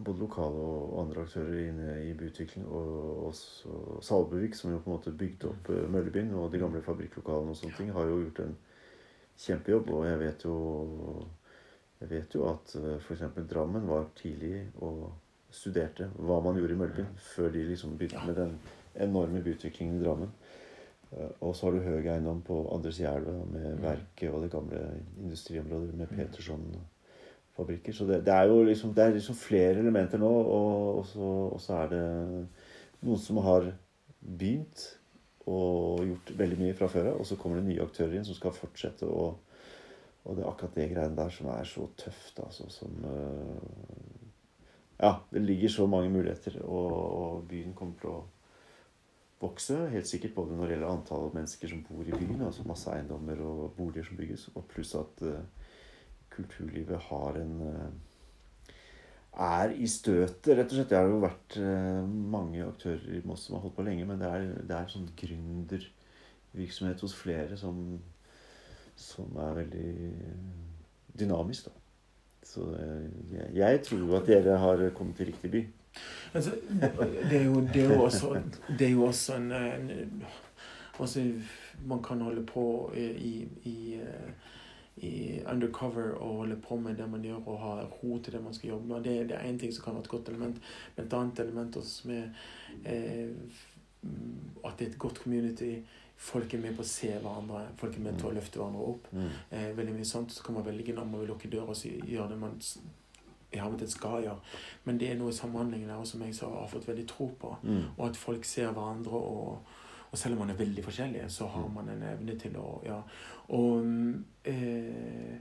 [0.05, 2.67] både lokale og andre aktører inne i byutvikling.
[2.67, 7.53] Og også Salbuvik, som jo på en måte bygde opp Møllebyen og de gamle fabrikklokalene,
[7.53, 8.57] og sånne ting, har jo gjort en
[9.45, 9.93] kjempejobb.
[9.95, 10.57] Og jeg vet jo,
[12.01, 13.22] jeg vet jo at uh, f.eks.
[13.51, 15.12] Drammen var tidlig og
[15.55, 18.57] studerte hva man gjorde i Møllebyen, før de liksom begynte med den
[19.07, 20.32] enorme byutviklingen i Drammen.
[21.12, 24.42] Uh, og så har du Høg eiendom på andre sida av elva med verket og
[24.45, 24.82] det gamle
[25.22, 27.97] industriområdet med Peterson-fabrikker.
[27.97, 31.30] Så det, det, er jo liksom, det er liksom flere elementer nå, og, og, så,
[31.47, 32.05] og, så, er det
[33.07, 33.70] noen som har
[34.24, 34.88] begynt
[35.45, 38.36] og gjort veldig mye fra før av, og så kommer det nye aktører inn som
[38.36, 39.34] skal fortsette å
[40.25, 44.22] Og det er akkurat det greiene der som er så tøft, altså, som uh,
[45.01, 48.20] Ja, det ligger så mange muligheter, og, og, byen kommer til å
[49.43, 49.77] vokse.
[49.91, 53.43] Helt sikkert både når det gjelder antall mennesker som bor i byen, altså masse eiendommer
[53.45, 55.43] og boliger som bygges, og pluss at uh,
[56.33, 58.14] kulturlivet har en uh,
[59.35, 60.91] er i støtet, rett og slett.
[60.91, 64.22] Det har jo vært uh, mange aktører i Moss som har holdt på lenge, men
[64.22, 67.99] det er, det er sånn gründervirksomhet hos flere som,
[68.97, 70.12] som er veldig
[71.18, 71.70] dynamisk, da.
[72.45, 75.64] Så eh, jeg, jeg tror at dere har kommet til riktig by.
[76.34, 76.51] Altså,
[77.30, 78.40] det, er jo, det, er også,
[78.78, 80.24] det er jo også en, en
[80.99, 81.22] altså,
[81.86, 84.01] Man kan holde på i, i
[84.97, 88.55] i undercover og holde på med det man gjør, og ha ro til det man
[88.55, 89.05] skal jobbe med.
[89.05, 90.61] Det, det er én ting som kan være et godt element.
[90.97, 92.22] Men et annet element også med
[92.84, 93.30] eh,
[94.64, 95.74] at det er et godt community.
[96.17, 98.37] Folk er med på å se hverandre, folk er med til å mm.
[98.39, 99.09] løfte hverandre opp.
[99.12, 99.31] Mm.
[99.51, 100.33] Eh, veldig mye sånt.
[100.33, 102.59] Så kan man velge når man vil lukke døra og gjøre det man
[103.55, 104.53] i hermetikk skal gjøre.
[104.85, 107.57] Men det er noe i samhandlingen der som jeg har fått veldig tro på.
[107.62, 107.83] Mm.
[107.97, 109.81] Og at folk ser hverandre og
[110.15, 113.01] og selv om man er veldig forskjellige, så har man en evne til å ja.
[113.57, 113.89] Og,
[114.47, 115.33] eh,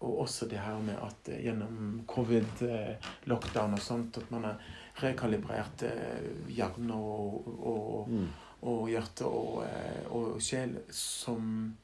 [0.00, 4.48] og også det her med at eh, gjennom covid, eh, lockdown og sånt, at man
[4.48, 4.58] har
[5.04, 8.26] rekalibrert eh, hjerne og, og, mm.
[8.62, 11.76] Og, hjerte og, eh, og sjel som,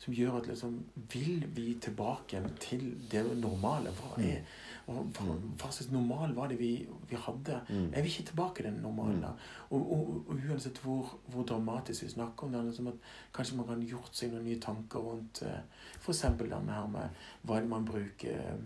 [0.00, 0.78] som gjør at liksom
[1.12, 3.92] Vil vi tilbake til det normale?
[3.98, 4.44] Hva er
[4.90, 5.52] og hva, mm.
[5.60, 6.72] hva slags normal var det vi,
[7.08, 7.60] vi hadde?
[7.68, 7.92] Mm.
[7.94, 9.22] Er vi ikke tilbake til den normalen?
[9.22, 9.44] Mm.
[9.70, 13.68] Og, og, og, uansett hvor, hvor, dramatisk vi snakker om det, liksom at kanskje man
[13.68, 15.60] kan gjort seg noen nye tanker rundt uh,
[16.00, 16.24] f.eks.
[16.40, 18.58] det her med hva er det man bruker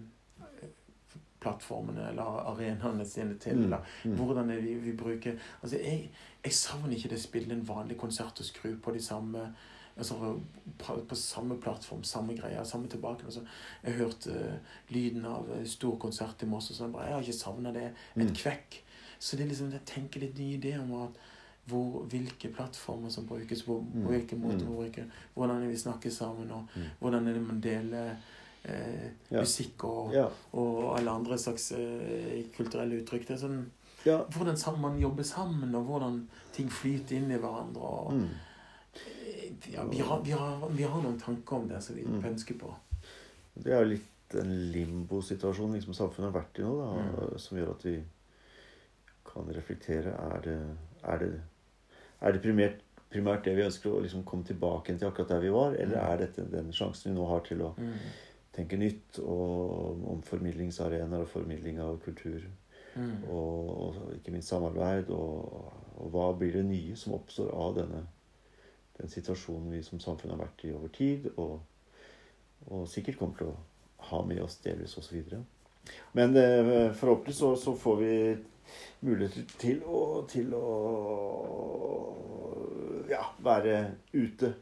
[1.46, 3.56] plattformene eller arenaene sine til.
[3.56, 4.18] Mm, Eller mm.
[4.18, 6.10] hvordan vi, vi bruker Altså, jeg,
[6.44, 9.46] jeg savner ikke det spille en vanlig konsert og skru på de samme
[9.96, 10.14] altså
[10.78, 13.24] på, samme plattform, samme greier, samme tilbake.
[13.24, 13.40] Altså,
[13.84, 17.24] jeg hørte uh, lyden av uh, stor konsert i Moss, og sånn, bare, jeg har
[17.24, 18.34] ikke savna det et Mm.
[18.36, 18.76] kvekk.
[19.18, 21.16] Så det er liksom, jeg tenker litt nye ideer om at
[21.66, 24.02] hvor, hvilke plattformer som brukes, hvor, Mm.
[24.04, 24.68] på hvilken måte Mm.
[24.68, 26.68] man bruker, hvordan vi snakker sammen, og
[27.00, 28.16] hvordan er det man deler
[28.66, 29.40] eh, Ja.
[29.40, 30.28] musikk og, Ja.
[30.52, 33.26] og alle andre slags eh, kulturelle uttrykk.
[33.26, 33.66] Det er sånn,
[34.04, 34.18] ja.
[34.24, 37.82] hvordan man jobber sammen, og hvordan ting flyter inn i hverandre.
[37.82, 38.28] Og, Mm.
[38.94, 42.22] eh, ja, vi, har, vi, har, vi har noen tanker om det som vi Mm.
[42.22, 42.74] pønsker på.
[43.56, 47.02] Det er jo litt en limbo-situasjon liksom samfunnet har vært i nå, da,
[47.32, 47.38] Mm.
[47.38, 48.02] som gjør at vi
[49.24, 50.12] kan reflektere.
[50.18, 50.58] Er det,
[51.04, 51.40] er det,
[52.22, 55.48] er det primært, primært det vi ønsker å liksom komme tilbake til akkurat der vi
[55.50, 56.12] var, eller Mm.
[56.12, 57.92] er dette den sjansen vi nå har til å Mm.
[58.56, 62.44] Tenke nytt og om formidlingsarenaer og formidling av kultur?
[62.96, 63.26] Mm.
[63.28, 65.12] Og, og ikke minst samarbeid.
[65.12, 68.06] Og, og hva blir det nye som oppstår av denne
[68.96, 71.60] den situasjonen vi som samfunn har vært i over tid, og,
[72.72, 73.56] og sikkert kommer til å
[74.10, 75.18] ha med oss delvis osv.
[76.16, 78.14] Men eh, forhåpentlig så, så får vi
[79.06, 80.00] muligheter til å,
[80.30, 80.66] til å
[83.10, 83.76] ja, være
[84.16, 84.54] ute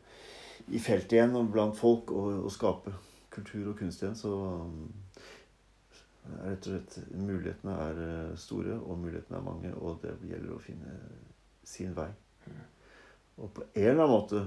[0.74, 2.92] i feltet igjen og blant folk og, og skape
[3.34, 4.16] kultur og kunst igjen.
[4.18, 4.92] Så um,
[6.24, 10.54] er rett og slett mulighetene er eh, store, og mulighetene er mange, og det gjelder
[10.54, 10.94] å finne
[11.64, 12.10] sin vei.
[13.36, 14.44] Og på en eller annen måte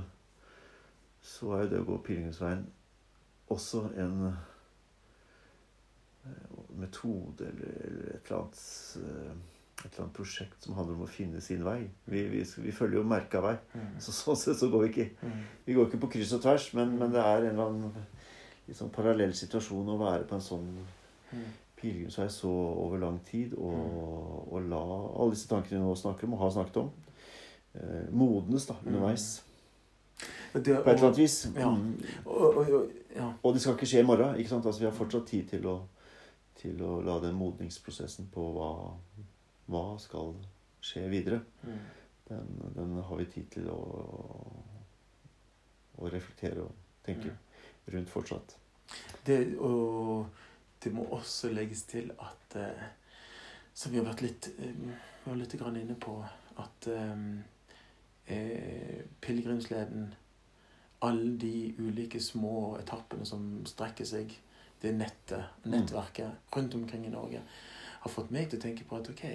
[1.27, 2.63] så er jo det å gå pilegrimsveien
[3.53, 4.39] også en eh,
[6.79, 8.63] metode eller, eller et eller annet
[9.01, 9.37] eh,
[9.77, 11.83] et eller annet prosjekt som handler om å finne sin vei.
[12.09, 13.53] Vi, vi, vi følger jo merka vei.
[13.77, 13.91] Mm.
[14.01, 15.43] Så sånn sett så går vi ikke Mm.
[15.65, 18.07] Vi går ikke på kryss og tvers, men, men det er en eller annen
[18.67, 20.69] liksom, parallell situasjon å være på en sånn
[21.33, 21.43] Mm.
[21.75, 24.77] pilegrimsvei så over lang tid, og, og la
[25.19, 26.91] alle disse tankene vi nå snakker om, og har snakket om,
[27.75, 29.25] eh, modnes da, underveis.
[30.55, 31.35] Og det- På et eller annet vis.
[31.55, 31.69] Ja.
[31.69, 31.99] Mm.
[32.25, 33.33] Og, og, ja.
[33.43, 34.35] Og det skal ikke skje i morgen.
[34.39, 34.65] ikke sant?
[34.65, 35.75] Altså, vi har fortsatt tid til å,
[36.55, 38.71] til å la den modningsprosessen på hva,
[39.69, 40.33] hva skal
[40.81, 41.77] skje videre, Mm.
[42.29, 43.81] den, den har vi tid til å,
[45.99, 46.71] å reflektere og
[47.05, 47.35] tenke
[47.93, 48.57] rundt fortsatt.
[49.25, 50.27] Det, og
[50.83, 52.85] det må også legges til at eh,
[53.73, 56.13] Som vi har vært litt eh, Vi var litt grann inne på
[56.63, 57.25] at eh,
[58.31, 60.13] eh, pilegrimsleden
[61.01, 64.31] Alle de ulike små etappene som strekker seg,
[64.81, 67.41] det nettet, nettverket rundt omkring i Norge,
[68.01, 69.25] har fått meg til å tenke på at ok,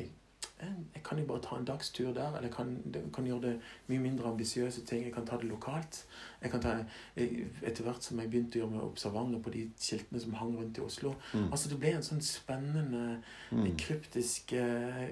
[0.63, 2.69] jeg jeg kan jo bare ta en dagstur der, eller jeg kan,
[3.15, 5.05] kan gjøre det mye mindre ambisiøse ting.
[5.05, 6.05] Jeg kan ta det lokalt.
[6.43, 6.75] Jeg kan ta,
[7.17, 10.79] etter hvert som jeg begynte å gjøre meg observanter på de skiltene som hang rundt
[10.79, 11.15] i Oslo.
[11.35, 11.49] Mm.
[11.51, 13.77] Altså Det ble en sånn spennende, Mm.
[13.77, 15.09] kryptisk uh,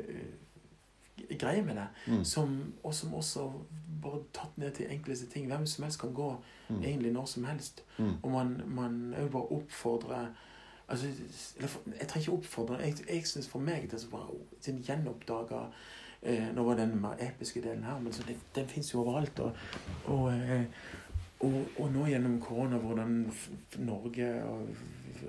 [1.39, 1.89] greie med det.
[2.07, 2.25] Mm.
[2.25, 3.49] Som, og som også
[4.03, 5.47] bare tatt ned til enkleste ting.
[5.51, 6.31] Hvem som helst kan gå
[6.71, 6.83] Mm.
[6.85, 7.83] egentlig når som helst.
[7.99, 8.13] Mm.
[8.23, 10.29] Og man, man er jo bare oppfordre
[10.91, 11.07] altså,
[12.01, 12.81] Jeg trenger ikke oppfordre.
[12.85, 14.31] Jeg, jeg syns for meg det som var
[14.61, 15.65] sin gjenoppdaga
[16.23, 19.41] eh, Nå var den mer episke delen her, men det, den fins jo overalt.
[19.41, 19.53] Og,
[20.07, 20.65] og, eh,
[21.41, 23.21] og, og nå gjennom korona, hvordan
[23.79, 24.69] Norge og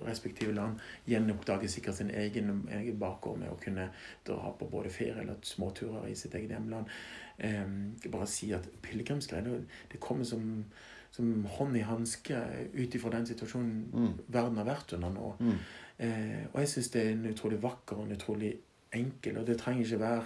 [0.07, 3.89] respektive land gjenoppdager sikkert sin egen, egen bakgård med å kunne
[4.27, 6.91] dra på både ferie eller småturer i sitt eget hjemland.
[7.37, 7.67] Eh,
[8.11, 10.65] bare si at pilegrimsgreier det kommer som,
[11.11, 12.35] som hånd i hanske
[12.73, 14.13] ut ifra den situasjonen Mm.
[14.27, 15.35] verden har vært under nå.
[15.39, 15.57] Mm.
[15.99, 18.57] Eh, og jeg syns det er en utrolig vakker og en utrolig
[18.93, 20.23] enkel, og det trenger ikke være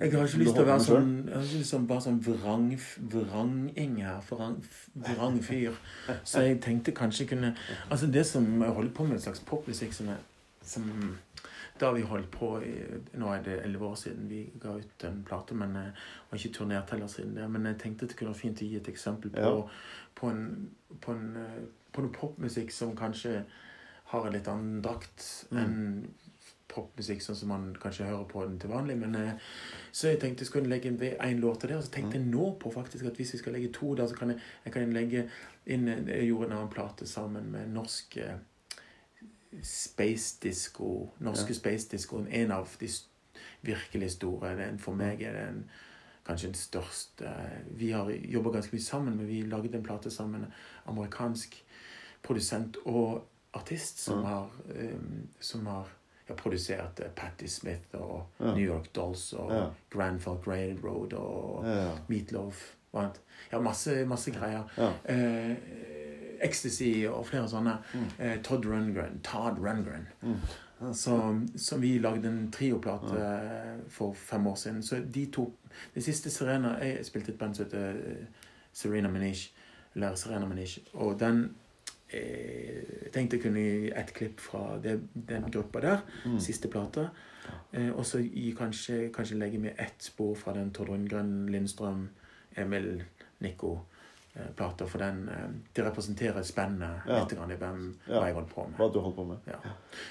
[0.00, 2.04] jeg har ikke lyst til å være sånn Jeg har ikke lyst til å være
[2.04, 2.64] sånn vrang,
[3.12, 4.18] vranging her.
[4.28, 4.56] Vrang,
[5.06, 5.78] vrang fyr.
[6.26, 7.52] Så jeg tenkte kanskje kunne
[7.86, 10.20] Altså det som jeg holder på med, en slags popmusikk som, er,
[11.78, 12.74] som har vi holdt på i,
[13.20, 15.92] Nå er det elleve år siden vi ga ut en plate, men jeg
[16.30, 17.50] har ikke turnert heller siden det.
[17.50, 19.68] Men jeg tenkte det kunne være fint å gi et eksempel på, Ja.
[20.14, 20.70] på, en,
[21.00, 21.62] på, en, eh,
[21.92, 23.44] på noe popmusikk som kanskje
[24.12, 25.58] har en litt annen drakt Mm.
[25.58, 26.08] enn
[26.68, 28.96] popmusikk sånn som man kanskje hører på den til vanlig.
[28.98, 29.34] Men, eh,
[29.92, 31.76] så jeg tenkte jeg skulle legge inn én låt til det.
[31.76, 34.16] Og så tenkte jeg nå på faktisk at hvis vi skal legge to der, så
[34.16, 35.28] kan jeg, jeg kan legge
[35.66, 38.36] inn Jeg gjorde en annen plate sammen med norsk eh,
[39.62, 41.08] space disco.
[41.20, 41.54] Norske Ja.
[41.54, 42.24] space disco.
[42.30, 42.88] En av de
[43.62, 44.56] virkelig store.
[44.56, 45.64] Den, for meg er det
[46.26, 47.32] kanskje den største
[47.76, 50.46] Vi har jobba ganske mye sammen, men vi lagde en plate sammen.
[50.86, 51.64] Amerikansk
[52.22, 53.24] produsent og
[53.54, 54.26] artist som Ja.
[54.28, 54.50] har,
[54.94, 55.88] um, som har
[56.28, 58.26] ja, produsert eh, Patti Smith og.
[58.40, 59.66] New York Dolls og Ja.
[59.90, 61.64] Grand Grade Road og.
[62.08, 62.72] Meatloaf.
[62.92, 63.20] og annet.
[63.52, 64.64] Ja, masse, masse greier.
[64.78, 64.92] ja.
[65.04, 65.56] Eh,
[66.40, 67.76] Ecstasy og flere sånne.
[67.94, 68.06] Mm.
[68.18, 69.20] Eh, Todd Rundgren.
[69.24, 70.08] Todd Rundgren.
[70.22, 70.40] Mm.
[70.92, 71.16] Så,
[71.56, 73.76] så vi lagde en trioplate ja.
[73.88, 74.82] for fem år siden.
[74.82, 75.52] Så de to
[75.94, 78.26] Det siste Serena Jeg spilte et band som heter eh,
[78.72, 79.52] Serena Manish.
[79.94, 80.78] Eller Serena Manish.
[80.92, 81.48] Og den
[82.12, 86.04] jeg tenkte jeg kunne gi et klipp fra det, den gruppa der.
[86.24, 86.38] Mm.
[86.40, 87.08] Siste plate.
[87.72, 88.20] Eh, og så
[88.58, 92.08] kanskje, kanskje legge med ett spor fra den Todd Rundgren, Lindstrøm,
[92.56, 93.02] Emil,
[93.40, 93.78] Nico.
[94.36, 97.20] Eh, Plater, for den eh, Det representerer spennet Ja.
[97.20, 98.24] litt grann i hvem Ja.
[98.26, 98.76] jeg holdt på med.
[98.78, 99.38] Hva du holdt på med.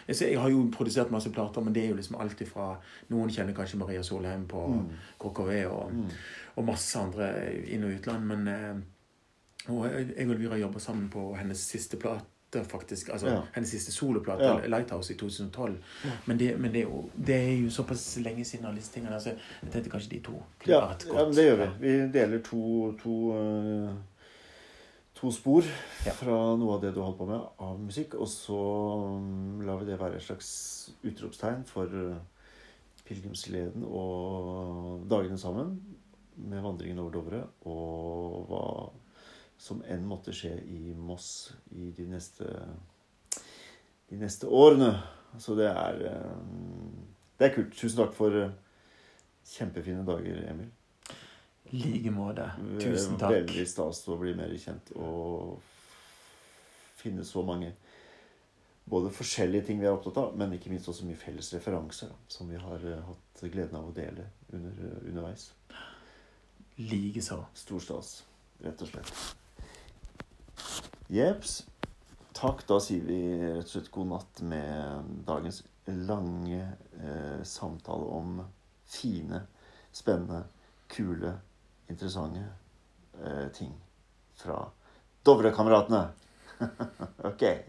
[0.08, 2.78] Jeg, ser, jeg har jo produsert masse plater, men det er jo liksom alt ifra
[3.10, 4.90] Noen kjenner kanskje Maria Solheim på Mm.
[5.20, 6.10] KKV og, Mm.
[6.58, 7.34] og masse andre
[7.68, 8.24] inn- og utland.
[8.26, 8.76] Men eh,
[9.70, 12.26] og jeg og Elvira jobber sammen på hennes siste plate,
[12.64, 13.10] faktisk.
[13.10, 13.42] Altså Ja.
[13.54, 14.60] hennes siste soloplate, Ja.
[14.62, 15.78] 'Lighthouse', i 2012.
[16.06, 16.10] Ja.
[16.26, 19.14] Men, det, men det, er jo, det er jo såpass lenge siden alle disse tingene.
[19.16, 19.30] Altså,
[19.64, 21.18] jeg tenkte kanskje de to kunne Ja, vært godt.
[21.18, 21.88] ja, men det gjør vi.
[21.88, 23.94] Vi deler to, to, eh,
[25.16, 25.64] to spor
[26.06, 26.12] Ja.
[26.12, 28.16] fra noe av det du holdt på med av musikk.
[28.20, 28.60] Og så
[29.20, 30.50] mm, lar vi det være et slags
[31.08, 32.20] utropstegn for eh,
[33.08, 35.78] pilegrimsleden og dagene sammen
[36.36, 37.44] med vandringen over Dovre.
[37.66, 38.64] Og hva
[39.58, 42.50] som enn måtte skje i Moss i de neste,
[44.12, 44.92] de neste årene.
[45.40, 46.40] Så det er eh,
[47.40, 47.74] Det er kult.
[47.76, 48.52] Tusen takk for eh,
[49.56, 50.70] kjempefine dager, Emil.
[51.72, 52.50] I like måte.
[52.80, 53.40] Tusen takk.
[53.40, 55.60] Veldig stas å bli mer kjent og
[57.00, 57.74] finne så mange
[58.86, 62.18] både forskjellige ting vi er opptatt av, men ikke minst også mye felles referanser da,
[62.30, 65.48] som vi har eh, hatt gleden av å dele under, eh, underveis.
[66.78, 67.40] Likeså.
[67.58, 68.12] Stor stas,
[68.62, 69.16] rett og slett.
[71.10, 71.64] Jepps.
[72.36, 72.66] Takk.
[72.68, 76.62] Da sier vi rett og slett god natt med dagens lange
[77.00, 78.42] eh, samtale om
[78.86, 79.42] fine,
[79.96, 80.44] spennende,
[80.92, 81.38] kule,
[81.88, 82.44] interessante
[83.24, 83.74] eh, ting
[84.36, 84.72] fra
[85.22, 86.14] Dovrekameratene.
[87.24, 87.64] ok.